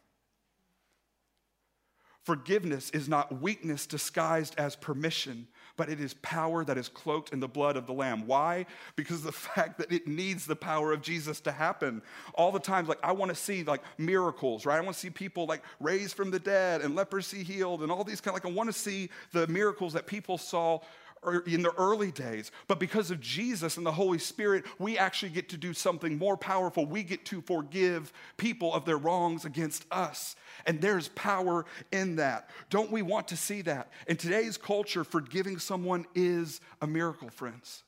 Forgiveness 2.25 2.91
is 2.91 3.09
not 3.09 3.41
weakness 3.41 3.85
disguised 3.87 4.55
as 4.57 4.77
permission, 4.77 5.49
but 5.77 5.89
it 5.89 6.01
is 6.01 6.15
power 6.15 6.65
that 6.65 6.79
is 6.79 6.89
cloaked 6.89 7.33
in 7.33 7.41
the 7.41 7.49
blood 7.49 7.77
of 7.77 7.87
the 7.87 7.93
Lamb. 7.93 8.29
Why? 8.29 8.67
Because 8.95 9.23
the 9.23 9.33
fact 9.33 9.79
that 9.79 9.91
it 9.91 10.07
needs 10.07 10.47
the 10.47 10.55
power 10.55 10.93
of 10.93 11.03
Jesus 11.03 11.41
to 11.41 11.53
happen. 11.53 12.01
All 12.35 12.53
the 12.53 12.61
times, 12.61 12.89
like, 12.89 13.01
I 13.03 13.11
want 13.11 13.31
to 13.31 13.35
see, 13.35 13.65
like, 13.65 13.83
miracles, 13.99 14.65
right? 14.65 14.77
I 14.77 14.81
want 14.81 14.95
to 14.95 15.01
see 15.01 15.11
people, 15.11 15.47
like, 15.47 15.63
raised 15.81 16.15
from 16.15 16.31
the 16.31 16.39
dead 16.39 16.81
and 16.83 16.95
leprosy 16.95 17.43
healed 17.43 17.83
and 17.83 17.91
all 17.91 18.05
these 18.05 18.21
kind 18.21 18.37
of, 18.37 18.45
like, 18.45 18.53
I 18.53 18.55
want 18.57 18.69
to 18.69 18.79
see 18.79 19.11
the 19.33 19.49
miracles 19.49 19.93
that 19.95 20.07
people 20.07 20.39
saw 20.39 20.79
Er, 21.25 21.45
in 21.47 21.63
the 21.63 21.73
early 21.79 22.11
days. 22.11 22.51
But 22.67 22.81
because 22.81 23.13
of 23.13 23.21
Jesus 23.21 23.77
and 23.77 23.87
the 23.87 23.93
Holy 23.93 24.19
Spirit, 24.19 24.65
we 24.81 24.99
actually 24.99 25.31
get 25.31 25.49
to 25.51 25.57
do 25.57 25.73
something 25.73 26.19
more 26.19 26.37
powerful. 26.37 26.85
We 26.85 27.05
get 27.05 27.25
to 27.27 27.41
forgive 27.41 28.13
people 28.37 28.75
of 28.75 28.85
their 28.85 28.99
wrongs 28.99 29.45
against 29.45 29.87
us. 29.93 30.35
And 30.67 30.81
there's 30.81 31.09
power 31.09 31.65
in 31.93 32.17
that. 32.17 32.51
Don't 32.71 32.91
we 32.91 33.03
want 33.03 33.29
to 33.29 33.37
see 33.37 33.63
that? 33.63 33.91
In 34.09 34.17
today's 34.17 34.57
culture, 34.57 35.05
forgiving 35.05 35.61
someone 35.61 36.07
is 36.17 36.61
a 36.81 36.89
miracle, 36.89 37.31
friends. 37.31 37.85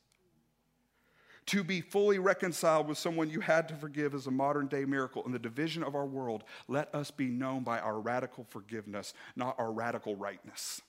To 1.47 1.65
be 1.65 1.81
fully 1.81 2.21
reconciled 2.21 2.87
with 2.87 2.99
someone 2.99 3.29
you 3.29 3.41
had 3.41 3.69
to 3.69 3.75
forgive 3.75 4.15
is 4.15 4.29
a 4.29 4.31
modern 4.31 4.69
day 4.69 4.85
miracle. 4.85 5.25
In 5.27 5.33
the 5.33 5.39
division 5.41 5.83
of 5.83 5.97
our 5.97 6.07
world, 6.07 6.45
let 6.69 6.95
us 6.95 7.11
be 7.11 7.27
known 7.27 7.65
by 7.65 7.81
our 7.81 7.99
radical 7.99 8.47
forgiveness, 8.49 9.13
not 9.35 9.57
our 9.59 9.73
radical 9.73 10.15
rightness. 10.15 10.81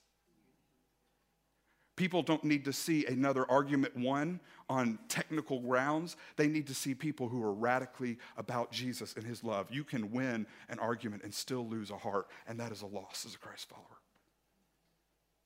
People 1.96 2.24
don't 2.24 2.44
need 2.44 2.66
to 2.66 2.74
see 2.74 3.06
another 3.06 3.50
argument 3.50 3.96
won 3.96 4.42
on 4.70 5.00
technical 5.08 5.60
grounds. 5.62 6.18
They 6.36 6.48
need 6.48 6.68
to 6.68 6.76
see 6.76 6.94
people 6.94 7.30
who 7.30 7.42
are 7.42 7.54
radically 7.54 8.18
about 8.36 8.72
Jesus 8.72 9.14
and 9.16 9.26
his 9.26 9.44
love. 9.44 9.68
You 9.72 9.84
can 9.84 10.12
win 10.12 10.46
an 10.70 10.80
argument 10.80 11.24
and 11.24 11.34
still 11.34 11.66
lose 11.66 11.92
a 11.92 11.98
heart, 11.98 12.28
and 12.48 12.60
that 12.60 12.72
is 12.72 12.82
a 12.82 12.86
loss 12.86 13.26
as 13.26 13.36
a 13.36 13.38
Christ 13.38 13.70
follower. 13.70 13.86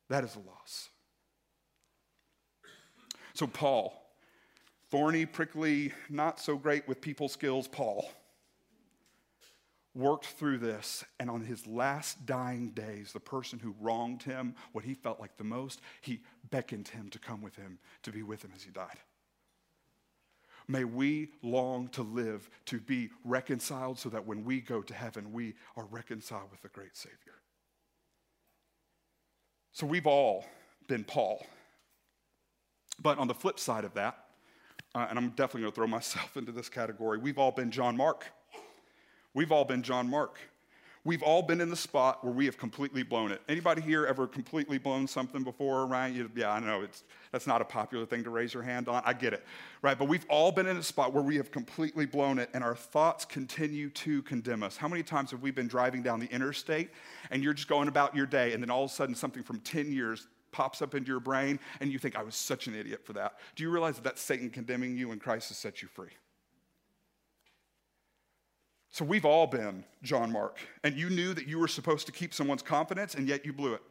That 0.10 0.24
is 0.24 0.36
a 0.36 0.39
loss. 0.39 0.89
So, 3.34 3.46
Paul, 3.46 3.94
thorny, 4.89 5.25
prickly, 5.27 5.94
not 6.10 6.39
so 6.39 6.58
great 6.58 6.88
with 6.88 7.00
people 7.00 7.29
skills, 7.29 7.68
Paul, 7.68 8.10
worked 9.96 10.25
through 10.25 10.60
this. 10.60 11.03
And 11.19 11.29
on 11.29 11.41
his 11.41 11.65
last 11.67 12.25
dying 12.25 12.69
days, 12.72 13.12
the 13.12 13.19
person 13.19 13.60
who 13.60 13.75
wronged 13.79 14.24
him, 14.24 14.55
what 14.72 14.84
he 14.84 14.93
felt 14.93 15.19
like 15.19 15.38
the 15.38 15.43
most, 15.43 15.81
he 16.01 16.22
beckoned 16.50 16.88
him 16.88 17.10
to 17.10 17.19
come 17.19 17.41
with 17.41 17.55
him, 17.55 17.79
to 18.03 18.12
be 18.12 18.24
with 18.24 18.43
him 18.43 18.51
as 18.55 18.63
he 18.63 18.72
died. 18.72 19.00
May 20.67 20.84
we 20.84 21.29
long 21.41 21.88
to 21.89 22.03
live, 22.03 22.48
to 22.65 22.79
be 22.79 23.10
reconciled, 23.25 23.98
so 23.98 24.10
that 24.10 24.27
when 24.27 24.46
we 24.46 24.62
go 24.62 24.84
to 24.84 24.93
heaven, 24.93 25.34
we 25.34 25.55
are 25.75 25.86
reconciled 25.86 26.51
with 26.51 26.62
the 26.62 26.67
great 26.69 26.96
Savior. 26.96 27.39
So 29.72 29.88
we've 29.88 30.05
all 30.05 30.46
been 30.88 31.03
Paul. 31.03 31.43
But 33.01 33.17
on 33.17 33.27
the 33.27 33.34
flip 33.34 33.60
side 33.60 33.84
of 33.84 33.93
that, 33.96 34.25
uh, 34.93 35.08
and 35.10 35.17
I'm 35.17 35.29
definitely 35.29 35.62
going 35.62 35.72
to 35.72 35.75
throw 35.75 35.88
myself 35.88 36.38
into 36.38 36.51
this 36.51 36.69
category, 36.69 37.17
we've 37.17 37.39
all 37.39 37.51
been 37.51 37.72
John 37.72 37.98
Mark. 37.98 38.25
We've 39.33 39.51
all 39.51 39.65
been 39.65 39.83
John 39.83 40.09
Mark. 40.09 40.39
We've 41.05 41.24
all 41.24 41.41
been 41.41 41.62
in 41.62 41.69
the 41.69 41.77
spot 41.77 42.25
where 42.25 42.33
we 42.33 42.45
have 42.45 42.57
completely 42.57 43.03
blown 43.03 43.31
it. 43.31 43.41
Anybody 43.48 43.81
here 43.81 44.05
ever 44.05 44.27
completely 44.27 44.77
blown 44.77 45.07
something 45.07 45.43
before, 45.43 45.86
right? 45.86 46.13
You, 46.13 46.29
yeah, 46.36 46.51
I 46.51 46.59
know 46.59 46.81
it's, 46.81 47.05
that's 47.31 47.48
not 47.48 47.62
a 47.62 47.65
popular 47.65 48.05
thing 48.05 48.24
to 48.25 48.29
raise 48.29 48.53
your 48.53 48.63
hand 48.63 48.89
on. 48.89 49.01
I 49.05 49.13
get 49.13 49.31
it, 49.31 49.45
right? 49.81 49.98
But 49.98 50.09
we've 50.09 50.25
all 50.29 50.51
been 50.51 50.67
in 50.67 50.75
a 50.75 50.83
spot 50.83 51.13
where 51.13 51.24
we 51.24 51.38
have 51.38 51.51
completely 51.51 52.05
blown 52.05 52.38
it 52.38 52.50
and 52.53 52.63
our 52.63 52.75
thoughts 52.75 53.24
continue 53.24 53.89
to 53.91 54.21
condemn 54.24 54.62
us. 54.62 54.75
How 54.75 54.89
many 54.89 55.01
times 55.01 55.31
have 55.31 55.41
we 55.41 55.51
been 55.51 55.69
driving 55.69 56.03
down 56.03 56.19
the 56.19 56.27
interstate 56.27 56.89
and 57.31 57.41
you're 57.41 57.53
just 57.53 57.69
going 57.69 57.88
about 57.88 58.13
your 58.13 58.25
day 58.25 58.51
and 58.51 58.62
then 58.62 58.69
all 58.69 58.83
of 58.83 58.91
a 58.91 58.93
sudden 58.93 59.15
something 59.15 59.41
from 59.41 59.62
10 59.62 59.93
years 59.93 60.27
pops 60.51 60.81
up 60.81 60.95
into 60.95 61.07
your 61.07 61.21
brain 61.21 61.59
and 61.79 61.93
you 61.93 61.98
think, 61.98 62.17
I 62.17 62.24
was 62.24 62.36
such 62.36 62.67
an 62.67 62.75
idiot 62.75 63.05
for 63.05 63.13
that? 63.13 63.39
Do 63.55 63.63
you 63.63 63.69
realize 63.69 63.95
that 63.95 64.03
that's 64.03 64.21
Satan 64.21 64.50
condemning 64.50 64.98
you 64.98 65.12
and 65.12 65.21
Christ 65.21 65.48
has 65.48 65.57
set 65.57 65.81
you 65.81 65.88
free? 65.88 66.09
So 68.91 69.05
we've 69.05 69.25
all 69.25 69.46
been 69.46 69.84
John 70.01 70.31
Mark, 70.31 70.58
and 70.84 70.96
you 70.96 71.10
knew 71.10 71.34
that 71.34 71.48
you 71.48 71.60
were 71.60 71.67
supposed 71.67 72.08
to 72.08 72.12
keep 72.12 72.34
someone's 72.34 72.63
confidence, 72.63 73.13
and 73.13 73.27
yet 73.27 73.46
you 73.46 73.53
blew 73.53 73.74
it. 73.75 73.81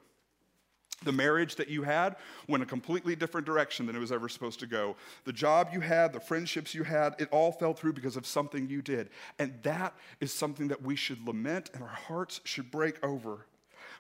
The 1.05 1.13
marriage 1.13 1.55
that 1.57 1.69
you 1.69 1.85
had 1.85 2.17
went 2.49 2.65
a 2.65 2.67
completely 2.67 3.15
different 3.15 3.47
direction 3.47 3.87
than 3.87 3.95
it 3.95 4.01
was 4.01 4.11
ever 4.11 4.29
supposed 4.29 4.59
to 4.61 4.67
go. 4.67 4.97
The 5.25 5.33
job 5.33 5.69
you 5.73 5.79
had, 5.79 6.13
the 6.13 6.19
friendships 6.19 6.75
you 6.75 6.83
had, 6.83 7.15
it 7.21 7.29
all 7.31 7.53
fell 7.53 7.73
through 7.73 7.93
because 7.93 8.17
of 8.17 8.27
something 8.27 8.69
you 8.69 8.83
did. 8.83 9.11
And 9.39 9.55
that 9.63 9.95
is 10.21 10.33
something 10.33 10.67
that 10.69 10.83
we 10.83 10.97
should 10.97 11.25
lament 11.25 11.71
and 11.73 11.85
our 11.85 11.89
hearts 11.89 12.41
should 12.43 12.73
break 12.73 13.03
over. 13.05 13.47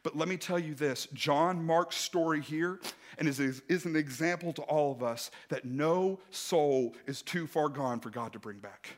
But 0.03 0.17
let 0.17 0.27
me 0.27 0.37
tell 0.37 0.59
you 0.59 0.75
this 0.75 1.07
John 1.15 1.65
Mark's 1.65 1.97
story 1.97 2.41
here 2.41 2.81
and 3.17 3.29
is, 3.29 3.39
is 3.39 3.85
an 3.85 3.95
example 3.95 4.53
to 4.55 4.63
all 4.63 4.91
of 4.91 5.03
us 5.03 5.31
that 5.51 5.65
no 5.65 6.19
soul 6.31 6.97
is 7.07 7.23
too 7.23 7.47
far 7.47 7.69
gone 7.69 8.01
for 8.01 8.11
God 8.11 8.33
to 8.33 8.41
bring 8.41 8.59
back 8.59 8.97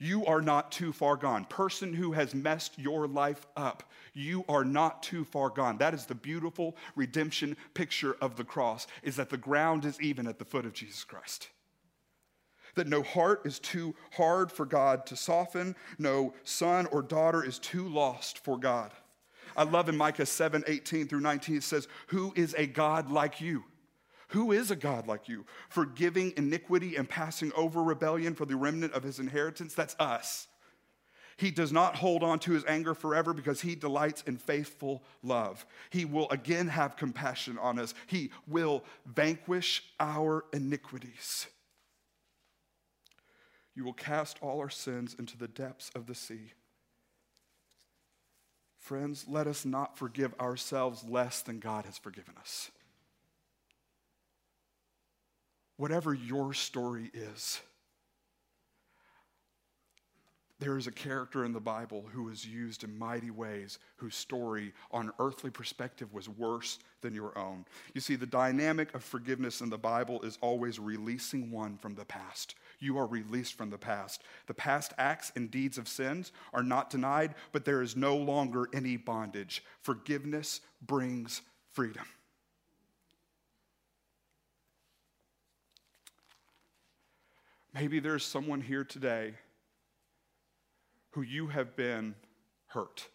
you 0.00 0.24
are 0.24 0.40
not 0.40 0.72
too 0.72 0.92
far 0.92 1.14
gone. 1.14 1.44
Person 1.44 1.92
who 1.92 2.12
has 2.12 2.34
messed 2.34 2.78
your 2.78 3.06
life 3.06 3.46
up, 3.56 3.84
you 4.14 4.44
are 4.48 4.64
not 4.64 5.02
too 5.02 5.24
far 5.24 5.50
gone. 5.50 5.76
That 5.78 5.94
is 5.94 6.06
the 6.06 6.14
beautiful 6.14 6.74
redemption 6.96 7.56
picture 7.74 8.16
of 8.20 8.36
the 8.36 8.44
cross, 8.44 8.86
is 9.02 9.16
that 9.16 9.30
the 9.30 9.36
ground 9.36 9.84
is 9.84 10.00
even 10.00 10.26
at 10.26 10.38
the 10.38 10.44
foot 10.44 10.64
of 10.64 10.72
Jesus 10.72 11.04
Christ. 11.04 11.50
That 12.76 12.88
no 12.88 13.02
heart 13.02 13.42
is 13.44 13.58
too 13.58 13.94
hard 14.12 14.50
for 14.50 14.64
God 14.64 15.04
to 15.06 15.16
soften, 15.16 15.76
no 15.98 16.32
son 16.44 16.86
or 16.86 17.02
daughter 17.02 17.44
is 17.44 17.58
too 17.58 17.86
lost 17.86 18.38
for 18.38 18.58
God. 18.58 18.92
I 19.56 19.64
love 19.64 19.88
in 19.88 19.96
Micah 19.96 20.26
7 20.26 20.64
18 20.66 21.08
through 21.08 21.20
19, 21.20 21.56
it 21.56 21.62
says, 21.62 21.88
Who 22.08 22.32
is 22.36 22.54
a 22.56 22.66
God 22.66 23.10
like 23.10 23.40
you? 23.40 23.64
Who 24.30 24.52
is 24.52 24.70
a 24.70 24.76
God 24.76 25.08
like 25.08 25.28
you, 25.28 25.44
forgiving 25.68 26.32
iniquity 26.36 26.94
and 26.94 27.08
passing 27.08 27.52
over 27.56 27.82
rebellion 27.82 28.34
for 28.34 28.46
the 28.46 28.54
remnant 28.54 28.92
of 28.92 29.02
his 29.02 29.18
inheritance? 29.18 29.74
That's 29.74 29.96
us. 29.98 30.46
He 31.36 31.50
does 31.50 31.72
not 31.72 31.96
hold 31.96 32.22
on 32.22 32.38
to 32.40 32.52
his 32.52 32.64
anger 32.66 32.94
forever 32.94 33.32
because 33.32 33.60
he 33.60 33.74
delights 33.74 34.22
in 34.26 34.36
faithful 34.36 35.02
love. 35.22 35.66
He 35.88 36.04
will 36.04 36.28
again 36.30 36.68
have 36.68 36.96
compassion 36.96 37.58
on 37.58 37.78
us. 37.78 37.94
He 38.06 38.30
will 38.46 38.84
vanquish 39.06 39.82
our 39.98 40.44
iniquities. 40.52 41.48
You 43.74 43.84
will 43.84 43.94
cast 43.94 44.38
all 44.42 44.60
our 44.60 44.70
sins 44.70 45.16
into 45.18 45.36
the 45.36 45.48
depths 45.48 45.90
of 45.94 46.06
the 46.06 46.14
sea. 46.14 46.52
Friends, 48.78 49.24
let 49.26 49.46
us 49.46 49.64
not 49.64 49.98
forgive 49.98 50.34
ourselves 50.38 51.02
less 51.08 51.42
than 51.42 51.58
God 51.58 51.84
has 51.86 51.98
forgiven 51.98 52.34
us 52.38 52.70
whatever 55.80 56.12
your 56.12 56.52
story 56.52 57.10
is. 57.14 57.58
There 60.58 60.76
is 60.76 60.86
a 60.86 60.92
character 60.92 61.46
in 61.46 61.54
the 61.54 61.58
Bible 61.58 62.04
who 62.12 62.24
was 62.24 62.46
used 62.46 62.84
in 62.84 62.98
mighty 62.98 63.30
ways, 63.30 63.78
whose 63.96 64.14
story 64.14 64.74
on 64.90 65.10
earthly 65.18 65.48
perspective 65.48 66.12
was 66.12 66.28
worse 66.28 66.80
than 67.00 67.14
your 67.14 67.36
own. 67.38 67.64
You 67.94 68.02
see, 68.02 68.14
the 68.14 68.26
dynamic 68.26 68.94
of 68.94 69.02
forgiveness 69.02 69.62
in 69.62 69.70
the 69.70 69.78
Bible 69.78 70.20
is 70.20 70.36
always 70.42 70.78
releasing 70.78 71.50
one 71.50 71.78
from 71.78 71.94
the 71.94 72.04
past. 72.04 72.56
You 72.78 72.98
are 72.98 73.06
released 73.06 73.54
from 73.54 73.70
the 73.70 73.78
past. 73.78 74.22
The 74.48 74.54
past 74.54 74.92
acts 74.98 75.32
and 75.34 75.50
deeds 75.50 75.78
of 75.78 75.88
sins 75.88 76.30
are 76.52 76.62
not 76.62 76.90
denied, 76.90 77.36
but 77.52 77.64
there 77.64 77.80
is 77.80 77.96
no 77.96 78.18
longer 78.18 78.68
any 78.74 78.98
bondage. 78.98 79.64
Forgiveness 79.80 80.60
brings 80.82 81.40
freedom. 81.72 82.04
Maybe 87.72 88.00
there's 88.00 88.24
someone 88.24 88.60
here 88.60 88.84
today 88.84 89.34
who 91.10 91.22
you 91.22 91.48
have 91.48 91.76
been 91.76 92.14
hurt. 92.66 93.08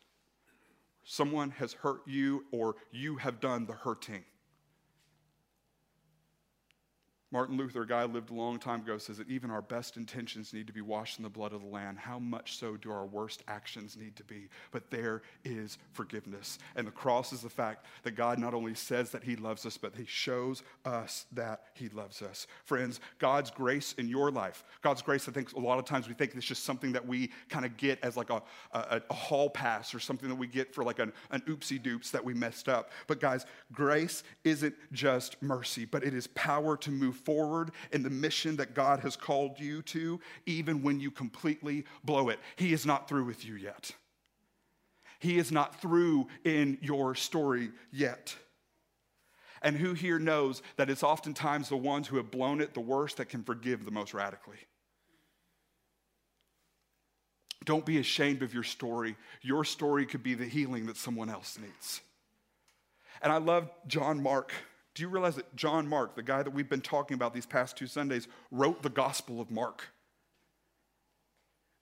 Someone 1.04 1.52
has 1.52 1.74
hurt 1.74 2.02
you, 2.08 2.46
or 2.52 2.76
you 2.92 3.18
have 3.18 3.40
done 3.40 3.66
the 3.66 3.74
hurting. 3.74 4.24
Martin 7.36 7.58
Luther, 7.58 7.82
a 7.82 7.86
guy 7.86 8.06
lived 8.06 8.30
a 8.30 8.34
long 8.34 8.58
time 8.58 8.80
ago, 8.80 8.98
says 8.98 9.18
that 9.18 9.30
even 9.30 9.52
our 9.52 9.62
best 9.62 9.98
intentions 9.98 10.54
need 10.54 10.68
to 10.68 10.72
be 10.72 10.80
washed 10.80 11.20
in 11.20 11.24
the 11.24 11.30
blood 11.30 11.52
of 11.52 11.60
the 11.60 11.68
Lamb. 11.68 11.98
How 11.98 12.18
much 12.18 12.58
so 12.58 12.78
do 12.78 12.90
our 12.90 13.06
worst 13.06 13.44
actions 13.50 13.98
need 13.98 14.16
to 14.16 14.24
be? 14.24 14.48
But 14.72 14.90
there 14.90 15.22
is 15.44 15.78
forgiveness. 15.92 16.60
And 16.78 16.88
the 16.88 16.92
cross 16.92 17.34
is 17.34 17.42
the 17.42 17.50
fact 17.50 17.88
that 18.04 18.12
God 18.12 18.40
not 18.40 18.54
only 18.54 18.74
says 18.74 19.10
that 19.12 19.22
He 19.22 19.36
loves 19.36 19.66
us, 19.66 19.76
but 19.76 19.94
He 19.98 20.06
shows 20.06 20.64
us 20.86 21.26
that 21.34 21.64
He 21.74 21.90
loves 21.90 22.22
us. 22.22 22.48
Friends, 22.64 23.02
God's 23.20 23.52
grace 23.52 23.96
in 23.98 24.08
your 24.08 24.32
life, 24.32 24.64
God's 24.82 25.02
grace, 25.02 25.28
I 25.28 25.34
think 25.34 25.52
a 25.58 25.60
lot 25.60 25.78
of 25.78 25.84
times 25.84 26.08
we 26.08 26.14
think 26.14 26.34
it's 26.36 26.46
just 26.46 26.64
something 26.64 26.94
that 26.94 27.06
we 27.06 27.32
kind 27.50 27.66
of 27.66 27.76
get 27.76 28.00
as 28.02 28.16
like 28.16 28.30
a, 28.30 28.42
a, 28.72 29.02
a, 29.10 29.14
hall 29.14 29.50
pass 29.50 29.94
or 29.94 30.00
something 30.00 30.30
that 30.30 30.36
we 30.36 30.48
get 30.48 30.74
for 30.74 30.86
like 30.86 31.00
an, 31.00 31.12
an 31.32 31.42
oopsie 31.50 31.82
doops 31.82 32.12
that 32.12 32.24
we 32.24 32.34
messed 32.34 32.70
up. 32.70 32.92
But 33.08 33.20
guys, 33.20 33.46
grace 33.74 34.24
isn't 34.46 34.74
just 34.94 35.42
mercy, 35.44 35.84
but 35.84 36.02
it 36.02 36.14
is 36.14 36.28
power 36.28 36.78
to 36.78 36.92
move 36.92 37.25
forward 37.26 37.72
in 37.92 38.04
the 38.04 38.10
mission 38.10 38.56
that 38.58 38.74
God 38.74 39.00
has 39.02 39.16
called 39.16 39.60
you 39.60 39.82
to, 39.84 40.20
even 40.46 40.82
when 40.82 41.00
you 41.00 41.12
completely 41.12 41.86
blow 42.04 42.30
it. 42.30 42.40
He 42.56 42.72
is 42.72 42.86
not 42.86 43.10
through 43.10 43.26
with 43.26 43.46
you 43.46 43.56
yet. 43.56 43.92
He 45.20 45.38
is 45.38 45.52
not 45.52 45.82
through 45.82 46.28
in 46.44 46.78
your 46.82 47.16
story 47.16 47.72
yet. 47.92 48.36
And 49.62 49.76
who 49.76 49.94
here 49.94 50.20
knows 50.20 50.62
that 50.78 50.90
it's 50.90 51.02
oftentimes 51.02 51.70
the 51.70 51.78
ones 51.78 52.08
who 52.08 52.18
have 52.18 52.30
blown 52.30 52.62
it 52.62 52.74
the 52.74 52.82
worst 52.82 53.18
that 53.18 53.30
can 53.30 53.44
forgive 53.44 53.84
the 53.84 53.92
most 53.92 54.14
radically? 54.14 54.60
Don't 57.64 57.86
be 57.86 57.98
ashamed 57.98 58.44
of 58.44 58.54
your 58.54 58.64
story. 58.64 59.16
Your 59.42 59.66
story 59.66 60.06
could 60.06 60.22
be 60.22 60.36
the 60.36 60.46
healing 60.46 60.86
that 60.86 60.98
someone 60.98 61.32
else 61.32 61.58
needs. 61.60 62.02
And 63.22 63.32
I 63.34 63.38
love 63.38 63.72
John 63.88 64.22
Mark 64.22 64.52
do 64.96 65.04
you 65.04 65.10
realize 65.10 65.36
that 65.36 65.56
John 65.56 65.88
Mark, 65.88 66.16
the 66.16 66.24
guy 66.24 66.42
that 66.42 66.52
we've 66.52 66.70
been 66.70 66.82
talking 66.82 67.16
about 67.16 67.34
these 67.34 67.46
past 67.46 67.78
two 67.78 67.86
Sundays, 67.86 68.28
wrote 68.50 68.82
the 68.82 68.90
Gospel 68.90 69.42
of 69.42 69.52
Mark? 69.52 69.90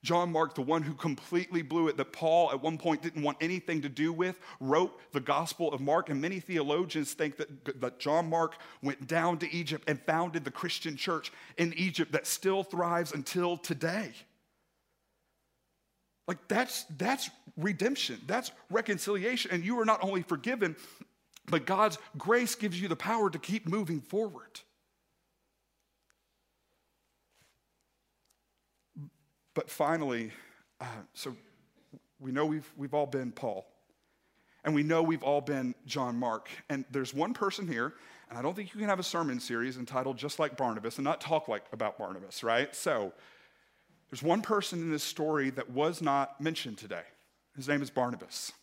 John 0.04 0.32
Mark, 0.32 0.56
the 0.56 0.62
one 0.62 0.82
who 0.82 0.96
completely 0.96 1.62
blew 1.62 1.88
it, 1.88 1.96
that 1.96 2.12
Paul 2.12 2.52
at 2.52 2.62
one 2.62 2.78
point 2.78 3.02
didn't 3.02 3.22
want 3.24 3.38
anything 3.40 3.82
to 3.84 3.90
do 3.90 4.12
with, 4.12 4.38
wrote 4.60 5.00
the 5.14 5.22
Gospel 5.22 5.72
of 5.72 5.80
Mark. 5.80 6.10
And 6.10 6.20
many 6.20 6.42
theologians 6.42 7.14
think 7.14 7.38
that, 7.38 7.80
that 7.80 8.00
John 8.00 8.30
Mark 8.30 8.58
went 8.82 9.08
down 9.08 9.38
to 9.38 9.54
Egypt 9.54 9.86
and 9.88 10.02
founded 10.02 10.44
the 10.44 10.52
Christian 10.52 10.98
church 10.98 11.32
in 11.58 11.74
Egypt 11.78 12.12
that 12.12 12.28
still 12.28 12.64
thrives 12.64 13.14
until 13.14 13.56
today. 13.56 14.12
Like 16.28 16.48
that's 16.48 16.86
that's 16.98 17.30
redemption. 17.58 18.20
That's 18.28 18.52
reconciliation. 18.70 19.52
And 19.52 19.64
you 19.64 19.80
are 19.80 19.86
not 19.86 20.04
only 20.04 20.22
forgiven, 20.22 20.76
but 21.48 21.66
God's 21.66 21.98
grace 22.18 22.56
gives 22.56 22.80
you 22.80 22.88
the 22.88 22.96
power 22.96 23.30
to 23.30 23.40
keep 23.40 23.68
moving 23.68 24.02
forward. 24.02 24.62
But 29.54 29.70
finally, 29.70 30.32
uh, 30.82 30.86
so 31.14 31.36
we 32.20 32.32
know 32.32 32.46
we've, 32.46 32.70
we've 32.76 32.94
all 32.94 33.06
been 33.06 33.32
Paul. 33.32 33.68
And 34.64 34.74
we 34.74 34.82
know 34.82 35.04
we've 35.04 35.24
all 35.24 35.42
been 35.42 35.76
John 35.86 36.18
Mark. 36.18 36.50
And 36.70 36.86
there's 36.90 37.14
one 37.14 37.34
person 37.34 37.68
here, 37.68 37.94
and 38.30 38.40
I 38.40 38.42
don't 38.42 38.56
think 38.56 38.74
you 38.74 38.80
can 38.80 38.88
have 38.88 39.00
a 39.00 39.04
sermon 39.04 39.40
series 39.40 39.78
entitled 39.78 40.18
Just 40.18 40.40
Like 40.40 40.56
Barnabas 40.56 40.98
and 40.98 41.04
not 41.04 41.20
talk 41.20 41.48
like 41.50 41.66
about 41.74 41.98
Barnabas, 41.98 42.44
right? 42.44 42.74
So 42.74 43.12
there's 44.10 44.24
one 44.24 44.42
person 44.42 44.80
in 44.80 44.90
this 44.90 45.04
story 45.04 45.50
that 45.52 45.70
was 45.70 46.02
not 46.02 46.40
mentioned 46.40 46.78
today. 46.78 47.04
His 47.56 47.68
name 47.68 47.82
is 47.82 47.90
Barnabas. 47.90 48.54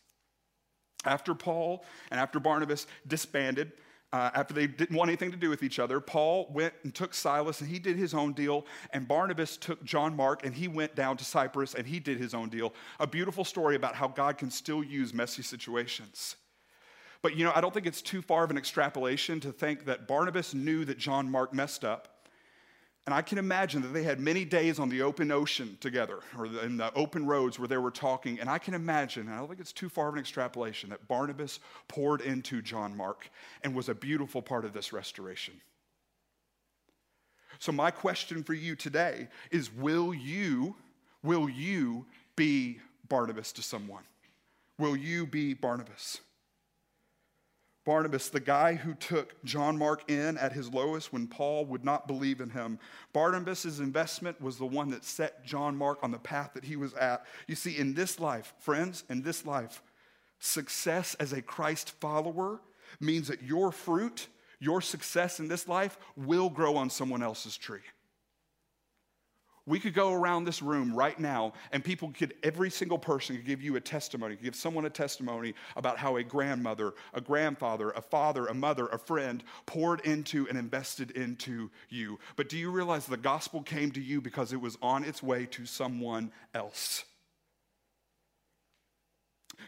After 1.05 1.35
Paul 1.35 1.85
and 2.11 2.21
after 2.21 2.39
Barnabas 2.39 2.87
disbanded, 3.07 3.73
uh, 4.13 4.31
after 4.35 4.53
they 4.53 4.67
didn't 4.67 4.97
want 4.97 5.09
anything 5.09 5.31
to 5.31 5.37
do 5.37 5.49
with 5.49 5.63
each 5.63 5.79
other, 5.79 6.01
Paul 6.01 6.49
went 6.53 6.75
and 6.83 6.93
took 6.95 7.15
Silas 7.15 7.61
and 7.61 7.71
he 7.71 7.79
did 7.79 7.97
his 7.97 8.13
own 8.13 8.33
deal, 8.33 8.67
and 8.93 9.07
Barnabas 9.07 9.57
took 9.57 9.83
John 9.85 10.17
Mark 10.17 10.45
and 10.45 10.55
he 10.55 10.67
went 10.67 10.97
down 10.97 11.17
to 11.17 11.25
Cyprus 11.25 11.75
and 11.75 11.87
he 11.87 12.01
did 12.01 12.19
his 12.19 12.35
own 12.35 12.49
deal. 12.49 12.75
A 12.99 13.07
beautiful 13.07 13.45
story 13.45 13.77
about 13.77 13.95
how 13.95 14.09
God 14.09 14.37
can 14.37 14.51
still 14.51 14.83
use 14.83 15.15
messy 15.15 15.43
situations. 15.43 16.37
But 17.23 17.37
you 17.37 17.45
know, 17.45 17.53
I 17.55 17.61
don't 17.61 17.73
think 17.73 17.87
it's 17.87 18.03
too 18.03 18.23
far 18.23 18.43
of 18.45 18.51
an 18.51 18.59
extrapolation 18.59 19.41
to 19.41 19.53
think 19.53 19.85
that 19.85 20.09
Barnabas 20.09 20.55
knew 20.55 20.85
that 20.87 20.99
John 20.99 21.31
Mark 21.31 21.55
messed 21.55 21.85
up 21.85 22.20
and 23.11 23.17
I 23.17 23.23
can 23.23 23.39
imagine 23.39 23.83
that 23.83 23.89
they 23.89 24.05
had 24.05 24.21
many 24.21 24.45
days 24.45 24.79
on 24.79 24.89
the 24.89 25.03
open 25.03 25.33
ocean 25.33 25.77
together 25.81 26.21
or 26.39 26.47
in 26.47 26.77
the 26.77 26.95
open 26.95 27.27
roads 27.27 27.59
where 27.59 27.67
they 27.67 27.77
were 27.77 27.91
talking. 27.91 28.39
And 28.39 28.49
I 28.49 28.59
can 28.59 28.73
imagine, 28.73 29.27
and 29.27 29.35
I 29.35 29.39
don't 29.39 29.49
think 29.49 29.59
it's 29.59 29.73
too 29.73 29.89
far 29.89 30.07
of 30.07 30.15
an 30.15 30.21
extrapolation, 30.21 30.91
that 30.91 31.09
Barnabas 31.09 31.59
poured 31.89 32.21
into 32.21 32.63
John 32.63 32.97
Mark 32.97 33.29
and 33.65 33.75
was 33.75 33.89
a 33.89 33.97
beautiful 33.97 34.41
part 34.41 34.65
of 34.65 34.73
this 34.73 34.93
restoration. 34.93 35.55
So, 37.59 37.73
my 37.73 37.91
question 37.91 38.45
for 38.45 38.55
you 38.55 38.77
today 38.77 39.27
is 39.51 39.75
will 39.75 40.15
you, 40.15 40.77
will 41.25 41.49
you 41.49 42.07
be 42.37 42.79
Barnabas 43.09 43.51
to 43.55 43.63
someone? 43.63 44.05
Will 44.79 44.95
you 44.95 45.27
be 45.27 45.53
Barnabas? 45.53 46.21
Barnabas, 47.91 48.29
the 48.29 48.39
guy 48.39 48.75
who 48.75 48.95
took 48.95 49.35
John 49.43 49.77
Mark 49.77 50.09
in 50.09 50.39
at 50.39 50.53
his 50.53 50.73
lowest 50.73 51.13
when 51.13 51.27
Paul 51.27 51.65
would 51.65 51.85
not 51.85 52.07
believe 52.07 52.41
in 52.41 52.51
him. 52.51 52.79
Barnabas' 53.13 53.81
investment 53.81 54.41
was 54.41 54.59
the 54.59 54.65
one 54.65 54.91
that 54.91 55.05
set 55.05 55.45
John 55.45 55.77
Mark 55.77 55.99
on 56.05 56.13
the 56.13 56.19
path 56.21 56.53
that 56.55 56.63
he 56.63 56.77
was 56.77 56.95
at. 56.95 57.27
You 57.49 57.57
see, 57.57 57.77
in 57.77 57.95
this 57.95 58.21
life, 58.21 58.55
friends, 58.61 59.03
in 59.11 59.23
this 59.23 59.45
life, 59.45 59.83
success 60.39 61.17
as 61.19 61.33
a 61.33 61.43
Christ 61.43 61.91
follower 62.01 62.61
means 63.01 63.27
that 63.27 63.43
your 63.43 63.73
fruit, 63.73 64.29
your 64.61 64.81
success 64.81 65.41
in 65.41 65.49
this 65.49 65.67
life 65.67 65.99
will 66.17 66.49
grow 66.49 66.77
on 66.77 66.91
someone 66.91 67.25
else's 67.25 67.57
tree. 67.57 67.81
We 69.67 69.79
could 69.79 69.95
go 69.95 70.13
around 70.13 70.45
this 70.45 70.63
room 70.63 70.95
right 70.95 71.19
now, 71.19 71.53
and 71.73 71.85
people 71.85 72.13
could, 72.17 72.35
every 72.43 72.71
single 72.71 72.99
person 72.99 73.37
could 73.37 73.47
give 73.47 73.63
you 73.63 73.77
a 73.77 73.81
testimony, 73.81 74.37
give 74.41 74.57
someone 74.57 74.87
a 74.87 74.91
testimony 74.91 75.55
about 75.77 75.99
how 75.99 76.17
a 76.17 76.25
grandmother, 76.25 76.95
a 77.15 77.21
grandfather, 77.21 77.91
a 77.91 78.01
father, 78.01 78.47
a 78.47 78.55
mother, 78.55 78.87
a 78.87 78.99
friend 78.99 79.45
poured 79.67 80.01
into 80.01 80.49
and 80.49 80.59
invested 80.59 81.11
into 81.13 81.71
you. 81.89 82.19
But 82.37 82.49
do 82.49 82.57
you 82.57 82.71
realize 82.71 83.07
the 83.07 83.17
gospel 83.17 83.63
came 83.63 83.91
to 83.93 84.01
you 84.01 84.21
because 84.21 84.53
it 84.53 84.61
was 84.61 84.77
on 84.83 85.05
its 85.05 85.23
way 85.23 85.47
to 85.47 85.67
someone 85.67 86.33
else? 86.55 87.05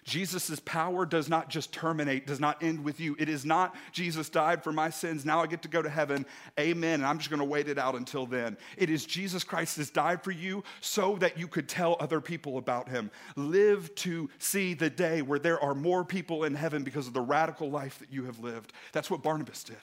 Jesus' 0.04 0.60
power 0.64 1.06
does 1.06 1.28
not 1.28 1.48
just 1.48 1.72
terminate, 1.72 2.26
does 2.26 2.40
not 2.40 2.62
end 2.62 2.84
with 2.84 3.00
you. 3.00 3.16
It 3.18 3.28
is 3.28 3.44
not 3.44 3.74
Jesus 3.92 4.28
died 4.28 4.62
for 4.62 4.72
my 4.72 4.90
sins, 4.90 5.24
now 5.24 5.42
I 5.42 5.46
get 5.46 5.62
to 5.62 5.68
go 5.68 5.82
to 5.82 5.88
heaven. 5.88 6.26
Amen. 6.58 6.94
And 6.94 7.06
I'm 7.06 7.18
just 7.18 7.30
going 7.30 7.40
to 7.40 7.46
wait 7.46 7.68
it 7.68 7.78
out 7.78 7.94
until 7.94 8.26
then. 8.26 8.56
It 8.76 8.90
is 8.90 9.04
Jesus 9.04 9.44
Christ 9.44 9.76
has 9.76 9.90
died 9.90 10.22
for 10.22 10.30
you 10.30 10.64
so 10.80 11.16
that 11.16 11.38
you 11.38 11.46
could 11.46 11.68
tell 11.68 11.96
other 12.00 12.20
people 12.20 12.58
about 12.58 12.88
him. 12.88 13.10
Live 13.36 13.94
to 13.96 14.30
see 14.38 14.74
the 14.74 14.90
day 14.90 15.22
where 15.22 15.38
there 15.38 15.60
are 15.60 15.74
more 15.74 16.04
people 16.04 16.44
in 16.44 16.54
heaven 16.54 16.82
because 16.82 17.06
of 17.06 17.14
the 17.14 17.20
radical 17.20 17.70
life 17.70 17.98
that 17.98 18.12
you 18.12 18.24
have 18.24 18.38
lived. 18.38 18.72
That's 18.92 19.10
what 19.10 19.22
Barnabas 19.22 19.64
did. 19.64 19.76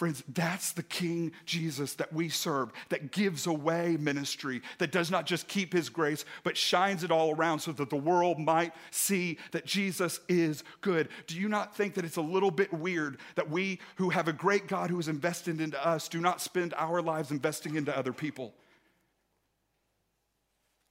Friends, 0.00 0.24
that's 0.28 0.72
the 0.72 0.82
King 0.82 1.30
Jesus 1.44 1.92
that 1.96 2.10
we 2.10 2.30
serve, 2.30 2.72
that 2.88 3.12
gives 3.12 3.46
away 3.46 3.98
ministry, 4.00 4.62
that 4.78 4.92
does 4.92 5.10
not 5.10 5.26
just 5.26 5.46
keep 5.46 5.74
his 5.74 5.90
grace, 5.90 6.24
but 6.42 6.56
shines 6.56 7.04
it 7.04 7.10
all 7.10 7.32
around 7.32 7.58
so 7.58 7.70
that 7.72 7.90
the 7.90 7.96
world 7.96 8.38
might 8.38 8.72
see 8.90 9.36
that 9.50 9.66
Jesus 9.66 10.20
is 10.26 10.64
good. 10.80 11.10
Do 11.26 11.38
you 11.38 11.50
not 11.50 11.76
think 11.76 11.92
that 11.96 12.06
it's 12.06 12.16
a 12.16 12.22
little 12.22 12.50
bit 12.50 12.72
weird 12.72 13.18
that 13.34 13.50
we 13.50 13.78
who 13.96 14.08
have 14.08 14.26
a 14.26 14.32
great 14.32 14.68
God 14.68 14.88
who 14.88 14.98
is 14.98 15.08
invested 15.08 15.60
into 15.60 15.86
us 15.86 16.08
do 16.08 16.18
not 16.18 16.40
spend 16.40 16.72
our 16.78 17.02
lives 17.02 17.30
investing 17.30 17.76
into 17.76 17.94
other 17.94 18.14
people? 18.14 18.54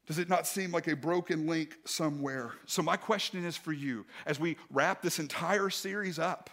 Does 0.06 0.19
it 0.19 0.30
not 0.30 0.45
seem 0.45 0.72
like 0.72 0.86
a 0.86 0.95
broken 0.95 1.48
link 1.48 1.76
somewhere? 1.84 2.52
So, 2.67 2.84
my 2.84 2.95
question 2.95 3.43
is 3.43 3.58
for 3.58 3.74
you 3.74 4.06
as 4.28 4.39
we 4.39 4.58
wrap 4.69 5.02
this 5.02 5.17
entire 5.17 5.72
series 5.72 6.19
up 6.19 6.52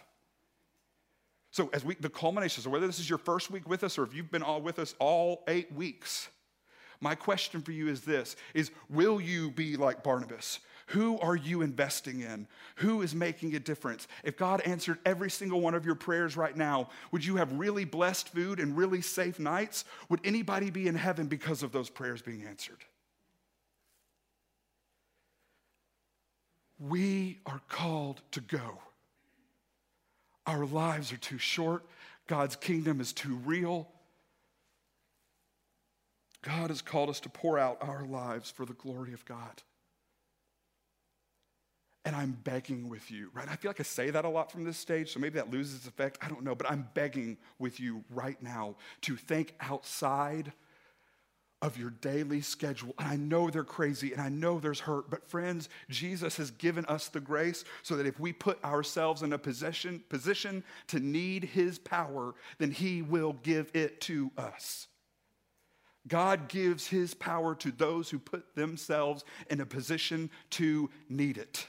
so, 1.56 1.70
as 1.72 1.86
we, 1.86 1.94
the 1.94 2.10
culmination, 2.10 2.62
so 2.62 2.68
whether 2.68 2.86
this 2.86 2.98
is 2.98 3.08
your 3.08 3.18
first 3.18 3.50
week 3.50 3.66
with 3.66 3.82
us 3.82 3.96
or 3.96 4.02
if 4.02 4.14
you've 4.14 4.30
been 4.30 4.42
all 4.42 4.60
with 4.60 4.78
us 4.78 4.94
all 4.98 5.42
eight 5.48 5.72
weeks, 5.72 6.28
my 7.00 7.14
question 7.14 7.62
for 7.62 7.72
you 7.72 7.88
is 7.88 8.02
this 8.02 8.36
is 8.52 8.70
will 8.90 9.18
you 9.18 9.50
be 9.52 9.78
like 9.78 10.04
Barnabas? 10.04 10.60
Who 10.88 11.18
are 11.18 11.34
you 11.34 11.62
investing 11.62 12.20
in? 12.20 12.46
Who 12.74 13.00
is 13.00 13.14
making 13.14 13.54
a 13.54 13.58
difference? 13.58 14.06
If 14.22 14.36
God 14.36 14.60
answered 14.66 14.98
every 15.06 15.30
single 15.30 15.62
one 15.62 15.72
of 15.72 15.86
your 15.86 15.94
prayers 15.94 16.36
right 16.36 16.54
now, 16.54 16.90
would 17.10 17.24
you 17.24 17.36
have 17.36 17.50
really 17.54 17.86
blessed 17.86 18.28
food 18.28 18.60
and 18.60 18.76
really 18.76 19.00
safe 19.00 19.38
nights? 19.38 19.86
Would 20.10 20.20
anybody 20.24 20.68
be 20.68 20.88
in 20.88 20.94
heaven 20.94 21.26
because 21.26 21.62
of 21.62 21.72
those 21.72 21.88
prayers 21.88 22.20
being 22.20 22.44
answered? 22.44 22.84
We 26.78 27.38
are 27.46 27.62
called 27.70 28.20
to 28.32 28.42
go. 28.42 28.80
Our 30.46 30.64
lives 30.64 31.12
are 31.12 31.16
too 31.16 31.38
short. 31.38 31.84
God's 32.26 32.56
kingdom 32.56 33.00
is 33.00 33.12
too 33.12 33.36
real. 33.44 33.88
God 36.42 36.70
has 36.70 36.82
called 36.82 37.10
us 37.10 37.20
to 37.20 37.28
pour 37.28 37.58
out 37.58 37.78
our 37.80 38.04
lives 38.04 38.50
for 38.50 38.64
the 38.64 38.74
glory 38.74 39.12
of 39.12 39.24
God. 39.24 39.62
And 42.04 42.14
I'm 42.14 42.38
begging 42.44 42.88
with 42.88 43.10
you, 43.10 43.30
right? 43.34 43.48
I 43.50 43.56
feel 43.56 43.68
like 43.68 43.80
I 43.80 43.82
say 43.82 44.10
that 44.10 44.24
a 44.24 44.28
lot 44.28 44.52
from 44.52 44.62
this 44.62 44.78
stage, 44.78 45.12
so 45.12 45.18
maybe 45.18 45.40
that 45.40 45.50
loses 45.50 45.78
its 45.78 45.88
effect. 45.88 46.18
I 46.22 46.28
don't 46.28 46.44
know, 46.44 46.54
but 46.54 46.70
I'm 46.70 46.88
begging 46.94 47.36
with 47.58 47.80
you 47.80 48.04
right 48.10 48.40
now 48.40 48.76
to 49.02 49.16
think 49.16 49.54
outside 49.60 50.52
of 51.66 51.76
your 51.76 51.90
daily 51.90 52.40
schedule. 52.40 52.94
And 52.96 53.08
I 53.08 53.16
know 53.16 53.50
they're 53.50 53.64
crazy 53.64 54.12
and 54.12 54.22
I 54.22 54.28
know 54.28 54.60
there's 54.60 54.78
hurt, 54.78 55.10
but 55.10 55.28
friends, 55.28 55.68
Jesus 55.90 56.36
has 56.36 56.52
given 56.52 56.84
us 56.86 57.08
the 57.08 57.18
grace 57.18 57.64
so 57.82 57.96
that 57.96 58.06
if 58.06 58.20
we 58.20 58.32
put 58.32 58.62
ourselves 58.64 59.22
in 59.22 59.32
a 59.32 59.38
position, 59.38 60.00
position 60.08 60.62
to 60.86 61.00
need 61.00 61.42
his 61.42 61.80
power, 61.80 62.34
then 62.58 62.70
he 62.70 63.02
will 63.02 63.32
give 63.42 63.68
it 63.74 64.00
to 64.02 64.30
us. 64.38 64.86
God 66.06 66.46
gives 66.48 66.86
his 66.86 67.14
power 67.14 67.56
to 67.56 67.72
those 67.72 68.10
who 68.10 68.20
put 68.20 68.54
themselves 68.54 69.24
in 69.50 69.60
a 69.60 69.66
position 69.66 70.30
to 70.50 70.88
need 71.08 71.36
it. 71.36 71.66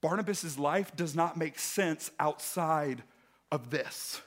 Barnabas' 0.00 0.56
life 0.56 0.94
does 0.94 1.16
not 1.16 1.36
make 1.36 1.58
sense 1.58 2.12
outside 2.20 3.02
of 3.50 3.70
this. 3.70 4.22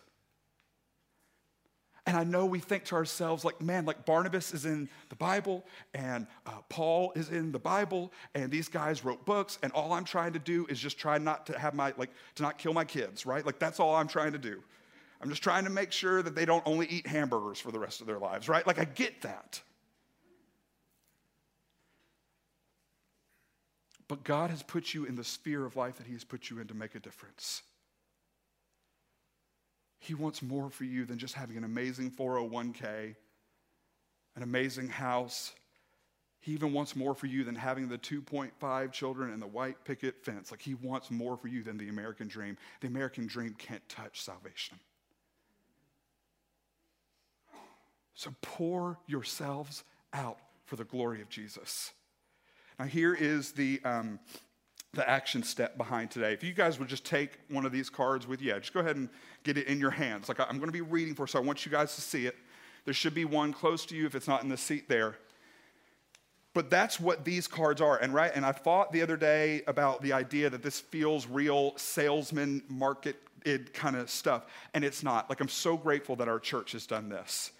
And 2.05 2.17
I 2.17 2.25
know 2.25 2.45
we 2.45 2.59
think 2.59 2.83
to 2.85 2.95
ourselves, 2.95 3.45
like, 3.45 3.61
man, 3.61 3.85
like 3.85 4.05
Barnabas 4.05 4.53
is 4.53 4.65
in 4.65 4.89
the 5.07 5.15
Bible 5.15 5.65
and 5.93 6.27
uh, 6.45 6.51
Paul 6.67 7.13
is 7.15 7.29
in 7.29 7.53
the 7.53 7.59
Bible 7.59 8.11
and 8.35 8.51
these 8.51 8.67
guys 8.67 9.05
wrote 9.05 9.25
books 9.25 9.57
and 9.63 9.71
all 9.71 9.93
I'm 9.93 10.03
trying 10.03 10.33
to 10.33 10.39
do 10.39 10.65
is 10.67 10.79
just 10.79 10.97
try 10.97 11.17
not 11.17 11.45
to 11.45 11.57
have 11.57 11.73
my, 11.73 11.93
like, 11.97 12.09
to 12.35 12.43
not 12.43 12.57
kill 12.57 12.73
my 12.73 12.83
kids, 12.83 13.25
right? 13.25 13.45
Like, 13.45 13.57
that's 13.57 13.79
all 13.79 13.95
I'm 13.95 14.09
trying 14.09 14.33
to 14.33 14.37
do. 14.37 14.61
I'm 15.21 15.29
just 15.29 15.41
trying 15.41 15.63
to 15.63 15.69
make 15.69 15.93
sure 15.93 16.21
that 16.21 16.35
they 16.35 16.43
don't 16.43 16.63
only 16.65 16.87
eat 16.87 17.07
hamburgers 17.07 17.57
for 17.57 17.71
the 17.71 17.79
rest 17.79 18.01
of 18.01 18.07
their 18.07 18.19
lives, 18.19 18.49
right? 18.49 18.67
Like, 18.67 18.79
I 18.79 18.83
get 18.83 19.21
that. 19.21 19.61
But 24.09 24.25
God 24.25 24.49
has 24.49 24.61
put 24.61 24.93
you 24.93 25.05
in 25.05 25.15
the 25.15 25.23
sphere 25.23 25.65
of 25.65 25.77
life 25.77 25.97
that 25.97 26.07
He 26.07 26.13
has 26.13 26.25
put 26.25 26.49
you 26.49 26.59
in 26.59 26.67
to 26.67 26.73
make 26.73 26.95
a 26.95 26.99
difference. 26.99 27.61
He 30.03 30.13
wants 30.13 30.41
more 30.41 30.69
for 30.69 30.83
you 30.83 31.05
than 31.05 31.17
just 31.17 31.33
having 31.33 31.57
an 31.57 31.63
amazing 31.63 32.11
401k 32.11 33.15
an 34.35 34.43
amazing 34.43 34.89
house. 34.89 35.53
He 36.39 36.51
even 36.53 36.73
wants 36.73 36.95
more 36.95 37.15
for 37.15 37.27
you 37.27 37.43
than 37.43 37.55
having 37.55 37.87
the 37.87 37.97
2.5 37.97 38.91
children 38.91 39.31
and 39.31 39.41
the 39.41 39.47
white 39.47 39.85
picket 39.85 40.23
fence. 40.25 40.51
Like, 40.51 40.61
he 40.61 40.73
wants 40.73 41.09
more 41.09 41.37
for 41.37 41.47
you 41.47 41.63
than 41.63 41.77
the 41.77 41.89
American 41.89 42.27
dream. 42.27 42.57
The 42.81 42.87
American 42.87 43.27
dream 43.27 43.55
can't 43.57 43.87
touch 43.87 44.21
salvation. 44.21 44.79
So 48.15 48.33
pour 48.41 48.99
yourselves 49.07 49.83
out 50.13 50.39
for 50.65 50.75
the 50.75 50.83
glory 50.83 51.21
of 51.21 51.29
Jesus. 51.29 51.93
Now, 52.77 52.85
here 52.85 53.13
is 53.13 53.53
the, 53.53 53.79
um, 53.85 54.19
the 54.93 55.07
action 55.09 55.41
step 55.41 55.77
behind 55.77 56.11
today. 56.11 56.33
If 56.33 56.43
you 56.43 56.53
guys 56.53 56.77
would 56.77 56.87
just 56.87 57.03
take 57.03 57.39
one 57.49 57.65
of 57.65 57.71
these 57.71 57.89
cards 57.89 58.27
with 58.27 58.41
you, 58.41 58.53
just 58.59 58.73
go 58.73 58.79
ahead 58.79 58.95
and 58.95 59.09
get 59.43 59.57
it 59.57 59.67
in 59.67 59.79
your 59.79 59.91
hands. 59.91 60.27
Like 60.29 60.39
I'm 60.39 60.57
going 60.57 60.67
to 60.67 60.71
be 60.71 60.81
reading 60.81 61.15
for, 61.15 61.25
so 61.25 61.39
I 61.39 61.41
want 61.41 61.65
you 61.65 61.71
guys 61.71 61.95
to 61.95 62.01
see 62.01 62.27
it. 62.27 62.35
There 62.85 62.93
should 62.93 63.15
be 63.15 63.25
one 63.25 63.53
close 63.53 63.85
to 63.87 63.95
you 63.95 64.05
if 64.05 64.13
it's 64.13 64.27
not 64.27 64.43
in 64.43 64.49
the 64.49 64.57
seat 64.57 64.87
there. 64.87 65.15
But 66.53 66.69
that's 66.69 66.99
what 66.99 67.25
these 67.25 67.47
cards 67.47 67.81
are. 67.81 67.97
And 67.97 68.13
right, 68.13 68.31
and 68.35 68.45
I 68.45 68.51
thought 68.51 68.91
the 68.91 69.01
other 69.01 69.17
day 69.17 69.63
about 69.65 70.03
the 70.03 70.13
idea 70.13 70.51
that 70.51 70.61
this 70.61 70.79
feels 70.79 71.25
real 71.25 71.75
salesman 71.77 72.61
market 72.67 73.15
kind 73.73 73.95
of 73.95 74.11
stuff. 74.11 74.45
And 74.75 74.83
it's 74.83 75.01
not. 75.01 75.29
Like 75.29 75.41
I'm 75.41 75.49
so 75.49 75.75
grateful 75.75 76.15
that 76.17 76.27
our 76.27 76.39
church 76.39 76.73
has 76.73 76.85
done 76.85 77.09
this. 77.09 77.51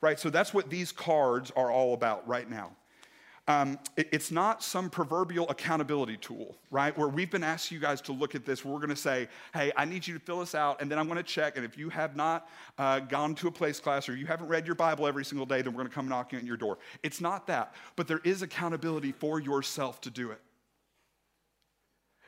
Right? 0.00 0.18
So 0.18 0.30
that's 0.30 0.52
what 0.52 0.70
these 0.70 0.90
cards 0.90 1.52
are 1.54 1.70
all 1.70 1.94
about 1.94 2.26
right 2.26 2.48
now. 2.48 2.72
Um, 3.48 3.78
it, 3.96 4.08
it's 4.12 4.30
not 4.30 4.62
some 4.62 4.90
proverbial 4.90 5.48
accountability 5.48 6.16
tool, 6.18 6.56
right? 6.70 6.96
Where 6.96 7.08
we've 7.08 7.30
been 7.30 7.42
asking 7.42 7.76
you 7.76 7.80
guys 7.80 8.00
to 8.02 8.12
look 8.12 8.34
at 8.34 8.44
this. 8.44 8.64
We're 8.64 8.76
going 8.76 8.90
to 8.90 8.96
say, 8.96 9.28
hey, 9.52 9.72
I 9.76 9.84
need 9.84 10.06
you 10.06 10.14
to 10.14 10.20
fill 10.20 10.40
this 10.40 10.54
out, 10.54 10.80
and 10.80 10.90
then 10.90 10.98
I'm 10.98 11.06
going 11.06 11.16
to 11.16 11.22
check. 11.22 11.56
And 11.56 11.64
if 11.64 11.76
you 11.76 11.88
have 11.88 12.14
not 12.14 12.48
uh, 12.78 13.00
gone 13.00 13.34
to 13.36 13.48
a 13.48 13.50
place 13.50 13.80
class 13.80 14.08
or 14.08 14.14
you 14.14 14.26
haven't 14.26 14.48
read 14.48 14.66
your 14.66 14.76
Bible 14.76 15.06
every 15.06 15.24
single 15.24 15.46
day, 15.46 15.62
then 15.62 15.72
we're 15.72 15.78
going 15.78 15.88
to 15.88 15.94
come 15.94 16.08
knocking 16.08 16.38
at 16.38 16.44
your 16.44 16.56
door. 16.56 16.78
It's 17.02 17.20
not 17.20 17.46
that, 17.48 17.74
but 17.96 18.06
there 18.06 18.20
is 18.24 18.42
accountability 18.42 19.12
for 19.12 19.40
yourself 19.40 20.00
to 20.02 20.10
do 20.10 20.30
it. 20.30 20.40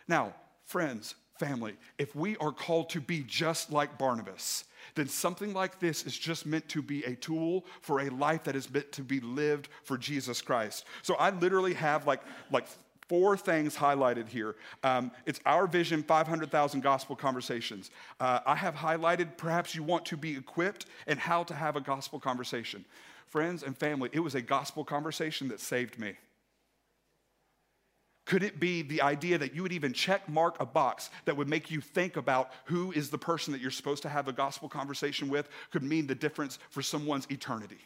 Now, 0.08 0.34
friends, 0.64 1.14
family, 1.38 1.76
if 1.98 2.14
we 2.16 2.36
are 2.38 2.52
called 2.52 2.90
to 2.90 3.00
be 3.00 3.24
just 3.26 3.72
like 3.72 3.98
Barnabas, 3.98 4.64
then 4.94 5.08
something 5.08 5.52
like 5.52 5.78
this 5.78 6.04
is 6.04 6.16
just 6.16 6.46
meant 6.46 6.68
to 6.68 6.82
be 6.82 7.04
a 7.04 7.14
tool 7.14 7.64
for 7.80 8.00
a 8.00 8.08
life 8.10 8.44
that 8.44 8.56
is 8.56 8.72
meant 8.72 8.92
to 8.92 9.02
be 9.02 9.20
lived 9.20 9.68
for 9.84 9.96
Jesus 9.98 10.42
Christ. 10.42 10.84
So 11.02 11.14
I 11.14 11.30
literally 11.30 11.74
have 11.74 12.06
like, 12.06 12.22
like 12.50 12.66
four 13.08 13.36
things 13.36 13.76
highlighted 13.76 14.28
here. 14.28 14.56
Um, 14.82 15.10
it's 15.26 15.40
our 15.44 15.66
vision 15.66 16.02
500,000 16.02 16.80
gospel 16.80 17.14
conversations. 17.14 17.90
Uh, 18.18 18.40
I 18.46 18.54
have 18.54 18.74
highlighted 18.74 19.36
perhaps 19.36 19.74
you 19.74 19.82
want 19.82 20.06
to 20.06 20.16
be 20.16 20.36
equipped 20.36 20.86
and 21.06 21.18
how 21.18 21.42
to 21.44 21.54
have 21.54 21.76
a 21.76 21.80
gospel 21.80 22.18
conversation. 22.18 22.84
Friends 23.26 23.62
and 23.62 23.76
family, 23.76 24.10
it 24.12 24.20
was 24.20 24.34
a 24.34 24.42
gospel 24.42 24.84
conversation 24.84 25.48
that 25.48 25.60
saved 25.60 25.98
me. 25.98 26.14
Could 28.32 28.42
it 28.42 28.58
be 28.58 28.80
the 28.80 29.02
idea 29.02 29.36
that 29.36 29.54
you 29.54 29.62
would 29.62 29.74
even 29.74 29.92
check 29.92 30.26
mark 30.26 30.58
a 30.58 30.64
box 30.64 31.10
that 31.26 31.36
would 31.36 31.48
make 31.48 31.70
you 31.70 31.82
think 31.82 32.16
about 32.16 32.50
who 32.64 32.90
is 32.92 33.10
the 33.10 33.18
person 33.18 33.52
that 33.52 33.60
you're 33.60 33.70
supposed 33.70 34.00
to 34.04 34.08
have 34.08 34.26
a 34.26 34.32
gospel 34.32 34.70
conversation 34.70 35.28
with 35.28 35.50
could 35.70 35.82
mean 35.82 36.06
the 36.06 36.14
difference 36.14 36.58
for 36.70 36.80
someone's 36.80 37.30
eternity? 37.30 37.76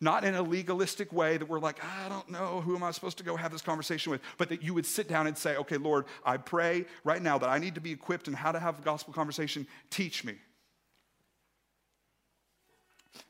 Not 0.00 0.24
in 0.24 0.34
a 0.34 0.42
legalistic 0.42 1.12
way 1.12 1.36
that 1.36 1.48
we're 1.48 1.60
like, 1.60 1.78
I 1.84 2.08
don't 2.08 2.28
know, 2.28 2.60
who 2.60 2.74
am 2.74 2.82
I 2.82 2.90
supposed 2.90 3.18
to 3.18 3.22
go 3.22 3.36
have 3.36 3.52
this 3.52 3.62
conversation 3.62 4.10
with? 4.10 4.20
But 4.36 4.48
that 4.48 4.64
you 4.64 4.74
would 4.74 4.84
sit 4.84 5.06
down 5.06 5.28
and 5.28 5.38
say, 5.38 5.54
okay, 5.58 5.76
Lord, 5.76 6.06
I 6.24 6.36
pray 6.36 6.86
right 7.04 7.22
now 7.22 7.38
that 7.38 7.48
I 7.48 7.58
need 7.58 7.76
to 7.76 7.80
be 7.80 7.92
equipped 7.92 8.26
in 8.26 8.34
how 8.34 8.50
to 8.50 8.58
have 8.58 8.80
a 8.80 8.82
gospel 8.82 9.14
conversation. 9.14 9.64
Teach 9.90 10.24
me. 10.24 10.38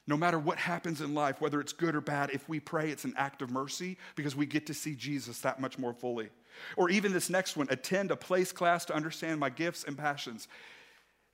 No 0.06 0.16
matter 0.16 0.38
what 0.38 0.58
happens 0.58 1.00
in 1.00 1.14
life, 1.14 1.40
whether 1.40 1.60
it's 1.60 1.72
good 1.72 1.94
or 1.94 2.00
bad, 2.00 2.30
if 2.30 2.48
we 2.48 2.60
pray, 2.60 2.90
it's 2.90 3.04
an 3.04 3.14
act 3.16 3.42
of 3.42 3.50
mercy 3.50 3.96
because 4.16 4.36
we 4.36 4.46
get 4.46 4.66
to 4.66 4.74
see 4.74 4.94
Jesus 4.94 5.40
that 5.40 5.60
much 5.60 5.78
more 5.78 5.94
fully. 5.94 6.28
Or 6.76 6.90
even 6.90 7.12
this 7.12 7.30
next 7.30 7.56
one 7.56 7.68
attend 7.70 8.10
a 8.10 8.16
place 8.16 8.52
class 8.52 8.84
to 8.86 8.94
understand 8.94 9.40
my 9.40 9.50
gifts 9.50 9.84
and 9.84 9.96
passions. 9.96 10.48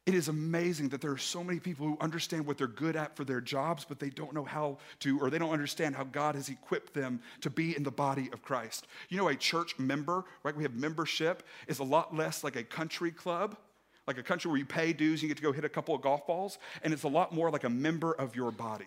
It 0.04 0.14
is 0.14 0.28
amazing 0.28 0.90
that 0.90 1.00
there 1.00 1.10
are 1.10 1.18
so 1.18 1.42
many 1.42 1.58
people 1.58 1.84
who 1.84 1.98
understand 2.00 2.46
what 2.46 2.58
they're 2.58 2.68
good 2.68 2.94
at 2.94 3.16
for 3.16 3.24
their 3.24 3.40
jobs, 3.40 3.84
but 3.84 3.98
they 3.98 4.10
don't 4.10 4.32
know 4.32 4.44
how 4.44 4.78
to, 5.00 5.18
or 5.18 5.30
they 5.30 5.38
don't 5.38 5.50
understand 5.50 5.96
how 5.96 6.04
God 6.04 6.36
has 6.36 6.48
equipped 6.48 6.94
them 6.94 7.20
to 7.40 7.50
be 7.50 7.76
in 7.76 7.82
the 7.82 7.90
body 7.90 8.30
of 8.32 8.40
Christ. 8.40 8.86
You 9.08 9.18
know, 9.18 9.28
a 9.28 9.34
church 9.34 9.76
member, 9.80 10.24
right? 10.44 10.56
We 10.56 10.62
have 10.62 10.74
membership, 10.74 11.42
is 11.66 11.80
a 11.80 11.84
lot 11.84 12.14
less 12.14 12.44
like 12.44 12.54
a 12.54 12.62
country 12.62 13.10
club 13.10 13.56
like 14.06 14.18
a 14.18 14.22
country 14.22 14.50
where 14.50 14.58
you 14.58 14.66
pay 14.66 14.92
dues, 14.92 15.22
you 15.22 15.28
get 15.28 15.36
to 15.36 15.42
go 15.42 15.52
hit 15.52 15.64
a 15.64 15.68
couple 15.68 15.94
of 15.94 16.02
golf 16.02 16.26
balls, 16.26 16.58
and 16.82 16.92
it's 16.92 17.02
a 17.02 17.08
lot 17.08 17.32
more 17.32 17.50
like 17.50 17.64
a 17.64 17.70
member 17.70 18.12
of 18.12 18.36
your 18.36 18.50
body. 18.50 18.86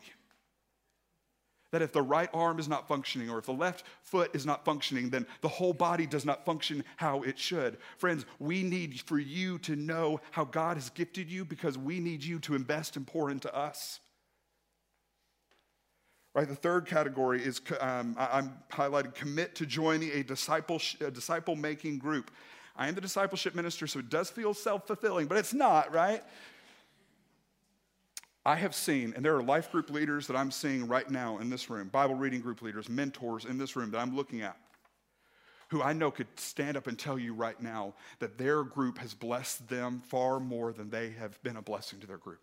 That 1.72 1.82
if 1.84 1.94
the 1.94 2.02
right 2.02 2.30
arm 2.34 2.58
is 2.58 2.68
not 2.68 2.88
functioning 2.88 3.30
or 3.30 3.38
if 3.38 3.46
the 3.46 3.54
left 3.54 3.84
foot 4.02 4.32
is 4.34 4.46
not 4.46 4.66
functioning, 4.66 5.12
then 5.12 5.28
the 5.42 5.48
whole 5.48 5.74
body 5.74 6.08
does 6.08 6.26
not 6.26 6.44
function 6.44 6.84
how 6.96 7.22
it 7.22 7.38
should. 7.38 7.78
Friends, 7.98 8.26
we 8.40 8.64
need 8.64 9.00
for 9.02 9.20
you 9.20 9.60
to 9.60 9.76
know 9.76 10.20
how 10.32 10.46
God 10.46 10.78
has 10.78 10.90
gifted 10.90 11.30
you 11.30 11.46
because 11.46 11.78
we 11.78 12.00
need 12.00 12.24
you 12.24 12.40
to 12.40 12.56
invest 12.56 12.96
and 12.96 13.06
pour 13.06 13.30
into 13.30 13.54
us. 13.56 14.00
Right, 16.36 16.48
the 16.48 16.56
third 16.56 16.86
category 16.86 17.44
is 17.44 17.60
um, 17.82 18.16
I'm 18.18 18.54
highlighted 18.72 19.16
commit 19.16 19.56
to 19.56 19.66
joining 19.66 20.12
a 20.12 20.24
disciple, 20.24 20.80
a 21.02 21.12
disciple 21.12 21.56
making 21.56 21.98
group. 21.98 22.32
I 22.80 22.88
am 22.88 22.96
the 22.96 23.02
discipleship 23.02 23.56
minister, 23.56 23.88
so 23.88 24.00
it 24.00 24.10
does 24.10 24.30
feel 24.30 24.54
self 24.54 24.88
fulfilling, 24.88 25.28
but 25.28 25.38
it's 25.38 25.54
not, 25.54 25.94
right? 25.94 26.24
I 28.46 28.56
have 28.56 28.74
seen, 28.74 29.14
and 29.16 29.24
there 29.24 29.36
are 29.36 29.44
life 29.44 29.70
group 29.70 29.90
leaders 29.90 30.28
that 30.28 30.38
I'm 30.38 30.50
seeing 30.50 30.88
right 30.88 31.08
now 31.08 31.40
in 31.40 31.50
this 31.50 31.70
room, 31.70 31.90
Bible 31.90 32.16
reading 32.16 32.40
group 32.40 32.62
leaders, 32.62 32.88
mentors 32.88 33.44
in 33.44 33.58
this 33.58 33.76
room 33.76 33.92
that 33.92 34.00
I'm 34.00 34.16
looking 34.16 34.42
at, 34.42 34.58
who 35.68 35.84
I 35.84 35.92
know 35.92 36.10
could 36.10 36.28
stand 36.38 36.78
up 36.78 36.88
and 36.88 36.98
tell 36.98 37.20
you 37.20 37.34
right 37.34 37.62
now 37.62 37.96
that 38.20 38.38
their 38.38 38.64
group 38.64 38.98
has 39.00 39.14
blessed 39.14 39.68
them 39.68 40.02
far 40.08 40.40
more 40.40 40.72
than 40.72 40.90
they 40.90 41.10
have 41.12 41.42
been 41.44 41.58
a 41.58 41.62
blessing 41.62 42.00
to 42.00 42.08
their 42.08 42.18
group. 42.18 42.40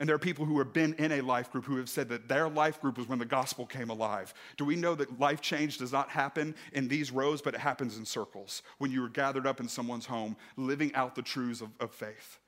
And 0.00 0.08
there 0.08 0.16
are 0.16 0.18
people 0.18 0.46
who 0.46 0.58
have 0.58 0.72
been 0.72 0.94
in 0.94 1.12
a 1.12 1.20
life 1.20 1.52
group 1.52 1.66
who 1.66 1.76
have 1.76 1.90
said 1.90 2.08
that 2.08 2.26
their 2.26 2.48
life 2.48 2.80
group 2.80 2.96
was 2.96 3.06
when 3.06 3.18
the 3.18 3.26
gospel 3.26 3.66
came 3.66 3.90
alive. 3.90 4.32
Do 4.56 4.64
we 4.64 4.74
know 4.74 4.94
that 4.94 5.20
life 5.20 5.42
change 5.42 5.76
does 5.76 5.92
not 5.92 6.08
happen 6.08 6.54
in 6.72 6.88
these 6.88 7.12
rows, 7.12 7.42
but 7.42 7.54
it 7.54 7.60
happens 7.60 7.98
in 7.98 8.06
circles 8.06 8.62
when 8.78 8.90
you 8.90 9.04
are 9.04 9.10
gathered 9.10 9.46
up 9.46 9.60
in 9.60 9.68
someone's 9.68 10.06
home, 10.06 10.36
living 10.56 10.92
out 10.94 11.14
the 11.14 11.22
truths 11.22 11.60
of, 11.60 11.68
of 11.80 11.92
faith? 11.92 12.38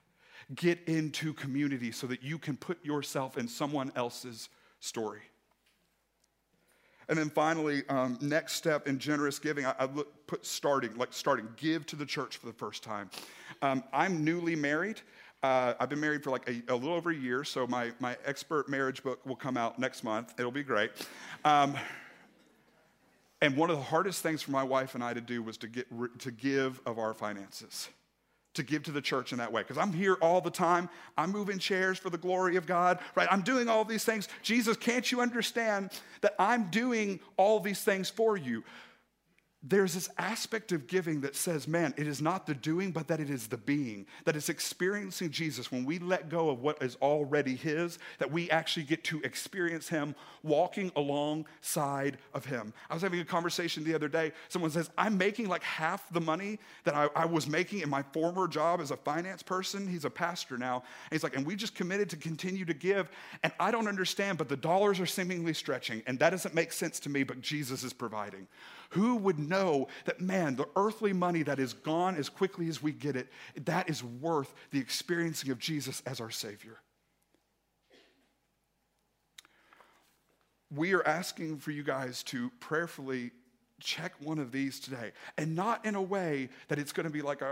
Get 0.55 0.79
into 0.87 1.35
community 1.35 1.93
so 1.93 2.07
that 2.07 2.23
you 2.23 2.39
can 2.39 2.57
put 2.57 2.83
yourself 2.83 3.37
in 3.37 3.47
someone 3.47 3.93
else's 3.95 4.49
story. 4.81 5.21
And 7.09 7.19
then 7.19 7.29
finally, 7.29 7.83
um, 7.91 8.17
next 8.23 8.55
step 8.55 8.89
in 8.89 8.99
generous 8.99 9.39
giving, 9.39 9.67
I, 9.67 9.75
I 9.79 9.85
look, 9.85 10.27
put 10.27 10.47
starting, 10.47 10.97
like 10.97 11.13
starting, 11.13 11.49
give 11.59 11.85
to 11.87 11.97
the 11.97 12.07
church 12.07 12.39
for 12.39 12.47
the 12.47 12.53
first 12.55 12.83
time. 12.83 13.11
Um, 13.61 13.85
I'm 13.93 14.25
newly 14.25 14.57
married. 14.57 15.03
Uh, 15.43 15.75
I've 15.81 15.89
been 15.89 16.01
married 16.01 16.23
for 16.23 16.31
like 16.31 16.49
a, 16.49 16.73
a, 16.73 16.77
little 16.77 16.95
over 16.95 17.11
a 17.11 17.15
year, 17.15 17.43
so 17.43 17.67
my, 17.67 17.91
my 17.99 18.17
expert 18.25 18.69
marriage 18.69 19.03
book 19.03 19.25
will 19.27 19.35
come 19.35 19.57
out 19.57 19.77
next 19.77 20.05
month. 20.05 20.35
It'll 20.39 20.53
be 20.53 20.63
great. 20.63 20.93
Um, 21.45 21.75
and 23.41 23.57
one 23.57 23.69
of 23.69 23.77
the 23.77 23.83
hardest 23.83 24.23
things 24.23 24.41
for 24.41 24.53
my 24.53 24.63
wife 24.63 24.95
and 24.95 25.03
I 25.03 25.15
to 25.15 25.21
do 25.21 25.43
was 25.43 25.57
to, 25.59 25.67
get, 25.67 25.89
to 26.21 26.31
give 26.31 26.81
of 26.87 27.01
our 27.01 27.13
finances, 27.13 27.89
to 28.55 28.63
give 28.63 28.85
to 28.85 28.93
the 28.93 29.01
church 29.01 29.33
in 29.33 29.39
that 29.39 29.53
way. 29.53 29.63
Because 29.63 29.79
I'm 29.79 29.93
here 29.93 30.15
all 30.23 30.41
the 30.41 30.51
time. 30.51 30.89
I'm 31.19 31.33
moving 31.33 31.59
chairs 31.59 31.99
for 31.99 32.09
the 32.09 32.19
glory 32.19 32.55
of 32.55 32.65
God, 32.65 33.01
right? 33.17 33.27
I'm 33.29 33.43
doing 33.43 33.69
all 33.69 33.85
these 33.85 34.05
things. 34.05 34.29
Jesus, 34.43 34.77
can't 34.77 35.11
you 35.11 35.21
understand 35.21 35.91
that 36.21 36.37
I'm 36.39 36.71
doing 36.71 37.19
all 37.37 37.59
these 37.59 37.83
things 37.83 38.09
for 38.09 38.37
you? 38.37 38.63
There's 39.65 39.95
this 39.95 40.09
aspect 40.19 40.73
of 40.73 40.89
giving 40.89 41.21
that 41.21 41.37
says, 41.37 41.69
man, 41.69 41.95
it 41.97 42.09
is 42.09 42.21
not 42.21 42.47
the 42.47 42.55
doing, 42.55 42.91
but 42.91 43.07
that 43.07 43.21
it 43.21 43.31
is 43.31 43.47
the 43.47 43.57
being, 43.57 44.07
that 44.25 44.35
it's 44.35 44.49
experiencing 44.49 45.31
Jesus. 45.31 45.71
When 45.71 45.85
we 45.85 46.01
let 46.01 46.29
go 46.29 46.51
of 46.51 46.61
what 46.61 46.83
is 46.83 46.97
already 47.01 47.55
His, 47.55 48.01
that 48.19 48.31
we 48.31 48.51
actually 48.51 48.83
get 48.83 49.05
to 49.05 49.21
experience 49.23 49.89
Him 49.89 50.17
walking 50.43 50.91
alongside 50.97 52.19
of 52.35 52.45
Him. 52.45 52.73
I 52.91 52.95
was 52.95 53.05
having 53.05 53.21
a 53.21 53.25
conversation 53.25 53.85
the 53.85 53.95
other 53.95 54.09
day. 54.09 54.33
Someone 54.49 54.73
says, 54.73 54.91
I'm 54.99 55.17
making 55.17 55.49
like 55.49 55.63
half 55.63 56.13
the 56.13 56.21
money 56.21 56.59
that 56.83 56.97
I, 56.97 57.09
I 57.15 57.25
was 57.25 57.47
making 57.47 57.81
in 57.83 57.89
my 57.89 58.03
former 58.03 58.49
job 58.49 58.81
as 58.81 58.91
a 58.91 58.97
finance 58.97 59.45
person. 59.45 59.87
He's 59.87 60.05
a 60.05 60.11
pastor 60.11 60.59
now. 60.59 60.77
And 60.77 61.13
he's 61.13 61.23
like, 61.23 61.37
and 61.37 61.47
we 61.47 61.55
just 61.55 61.77
committed 61.77 62.11
to 62.11 62.17
continue 62.17 62.65
to 62.65 62.75
give. 62.75 63.11
And 63.45 63.53
I 63.61 63.71
don't 63.71 63.87
understand, 63.87 64.39
but 64.39 64.49
the 64.49 64.57
dollars 64.57 64.99
are 64.99 65.07
seemingly 65.07 65.55
stretching. 65.55 66.03
And 66.09 66.19
that 66.19 66.31
doesn't 66.31 66.55
make 66.55 66.73
sense 66.73 66.99
to 67.01 67.09
me, 67.09 67.23
but 67.23 67.41
Jesus 67.41 67.85
is 67.85 67.93
providing. 67.93 68.49
Who 68.93 69.17
would 69.17 69.39
know 69.39 69.89
that, 70.05 70.21
man, 70.21 70.57
the 70.57 70.69
earthly 70.77 71.15
money 71.15 71.43
that 71.45 71.59
is 71.59 71.73
gone 71.73 72.15
as 72.15 72.29
quickly 72.29 72.69
as 72.69 72.83
we 72.83 72.93
get 72.93 73.17
it, 73.17 73.29
that 73.65 73.89
is 73.89 74.05
worth 74.05 74.53
the 74.71 74.81
experiencing 74.81 75.51
of 75.51 75.59
Jesus 75.59 76.03
as 76.05 76.21
our 76.21 76.31
Savior? 76.31 76.79
We 80.75 80.93
are 80.93 81.07
asking 81.07 81.59
for 81.59 81.71
you 81.71 81.83
guys 81.83 82.23
to 82.25 82.51
prayerfully 82.61 83.31
check 83.83 84.13
won 84.21 84.39
of 84.39 84.53
these 84.53 84.81
today. 84.81 85.13
And 85.37 85.55
not 85.55 85.85
in 85.85 85.95
a 85.95 86.03
way 86.03 86.49
that 86.69 86.79
it's 86.79 86.93
going 86.93 87.05
to 87.05 87.13
be 87.13 87.23
like, 87.23 87.43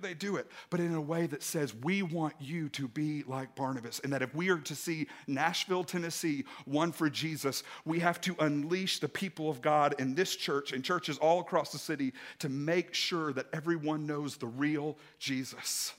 they 0.00 0.14
do 0.14 0.36
it, 0.36 0.50
but 0.70 0.80
in 0.80 0.94
a 0.94 1.00
way 1.00 1.26
that 1.26 1.42
says, 1.42 1.74
we 1.74 2.02
want 2.02 2.34
you 2.40 2.68
to 2.70 2.88
be 2.88 3.22
like 3.24 3.54
Barnabas. 3.54 4.00
And 4.00 4.12
that 4.12 4.22
if 4.22 4.34
we 4.34 4.48
are 4.50 4.58
to 4.58 4.74
see 4.74 5.08
Nashville, 5.26 5.84
Tennessee, 5.84 6.44
one 6.64 6.92
for 6.92 7.10
Jesus, 7.10 7.62
we 7.84 7.98
have 8.00 8.20
to 8.22 8.36
unleash 8.38 9.00
the 9.00 9.08
people 9.08 9.50
of 9.50 9.60
God 9.60 9.94
in 9.98 10.14
this 10.14 10.36
church 10.36 10.72
and 10.72 10.84
churches 10.84 11.18
all 11.18 11.40
across 11.40 11.72
the 11.72 11.78
city 11.78 12.12
to 12.38 12.48
make 12.48 12.94
sure 12.94 13.32
that 13.32 13.46
everyone 13.52 14.06
knows 14.06 14.36
the 14.36 14.46
real 14.46 14.96
Jesus. 15.18 15.92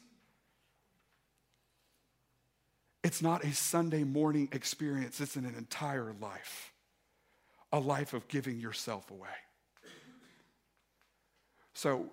It's 3.04 3.22
not 3.22 3.44
a 3.44 3.54
Sunday 3.54 4.04
morning 4.04 4.50
experience, 4.52 5.22
it's 5.22 5.36
an 5.36 5.46
entire 5.46 6.16
life, 6.20 6.74
a 7.72 7.80
life 7.80 8.14
of 8.14 8.28
giving 8.28 8.60
yourself 8.60 9.12
away. 9.12 9.30
So, 11.76 12.06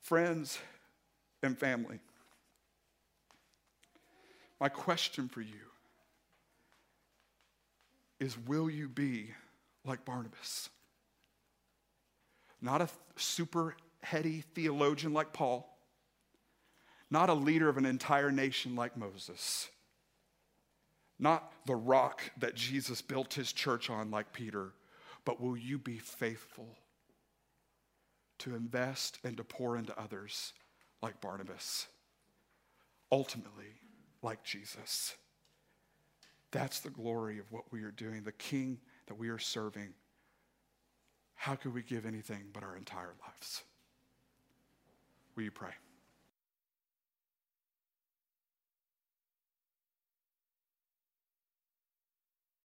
friends 0.00 0.58
and 1.42 1.56
family, 1.58 1.98
my 4.58 4.70
question 4.70 5.28
for 5.28 5.42
you 5.42 5.68
is 8.18 8.38
will 8.38 8.70
you 8.70 8.88
be 8.88 9.28
like 9.84 10.06
Barnabas? 10.06 10.70
Not 12.62 12.80
a 12.80 12.88
super 13.16 13.76
heady 14.02 14.42
theologian 14.54 15.12
like 15.12 15.34
Paul, 15.34 15.68
not 17.10 17.28
a 17.28 17.34
leader 17.34 17.68
of 17.68 17.76
an 17.76 17.84
entire 17.84 18.32
nation 18.32 18.74
like 18.74 18.96
Moses. 18.96 19.68
Not 21.18 21.52
the 21.66 21.76
rock 21.76 22.22
that 22.38 22.54
Jesus 22.54 23.02
built 23.02 23.34
his 23.34 23.52
church 23.52 23.90
on, 23.90 24.10
like 24.10 24.32
Peter, 24.32 24.72
but 25.26 25.42
will 25.42 25.58
you 25.58 25.76
be 25.76 25.98
faithful 25.98 26.68
to 28.40 28.54
invest 28.54 29.18
and 29.24 29.36
to 29.36 29.44
pour 29.44 29.76
into 29.76 29.98
others 30.00 30.52
like 31.02 31.20
Barnabas? 31.20 31.86
Ultimately, 33.10 33.80
like 34.22 34.42
Jesus. 34.44 35.16
That's 36.50 36.80
the 36.80 36.90
glory 36.90 37.38
of 37.38 37.50
what 37.52 37.70
we 37.70 37.82
are 37.82 37.90
doing, 37.90 38.22
the 38.22 38.32
King 38.32 38.78
that 39.06 39.18
we 39.18 39.28
are 39.28 39.38
serving. 39.38 39.94
How 41.34 41.54
could 41.54 41.74
we 41.74 41.82
give 41.82 42.04
anything 42.06 42.44
but 42.52 42.62
our 42.62 42.76
entire 42.76 43.14
lives? 43.26 43.62
Will 45.36 45.44
you 45.44 45.50
pray? 45.50 45.70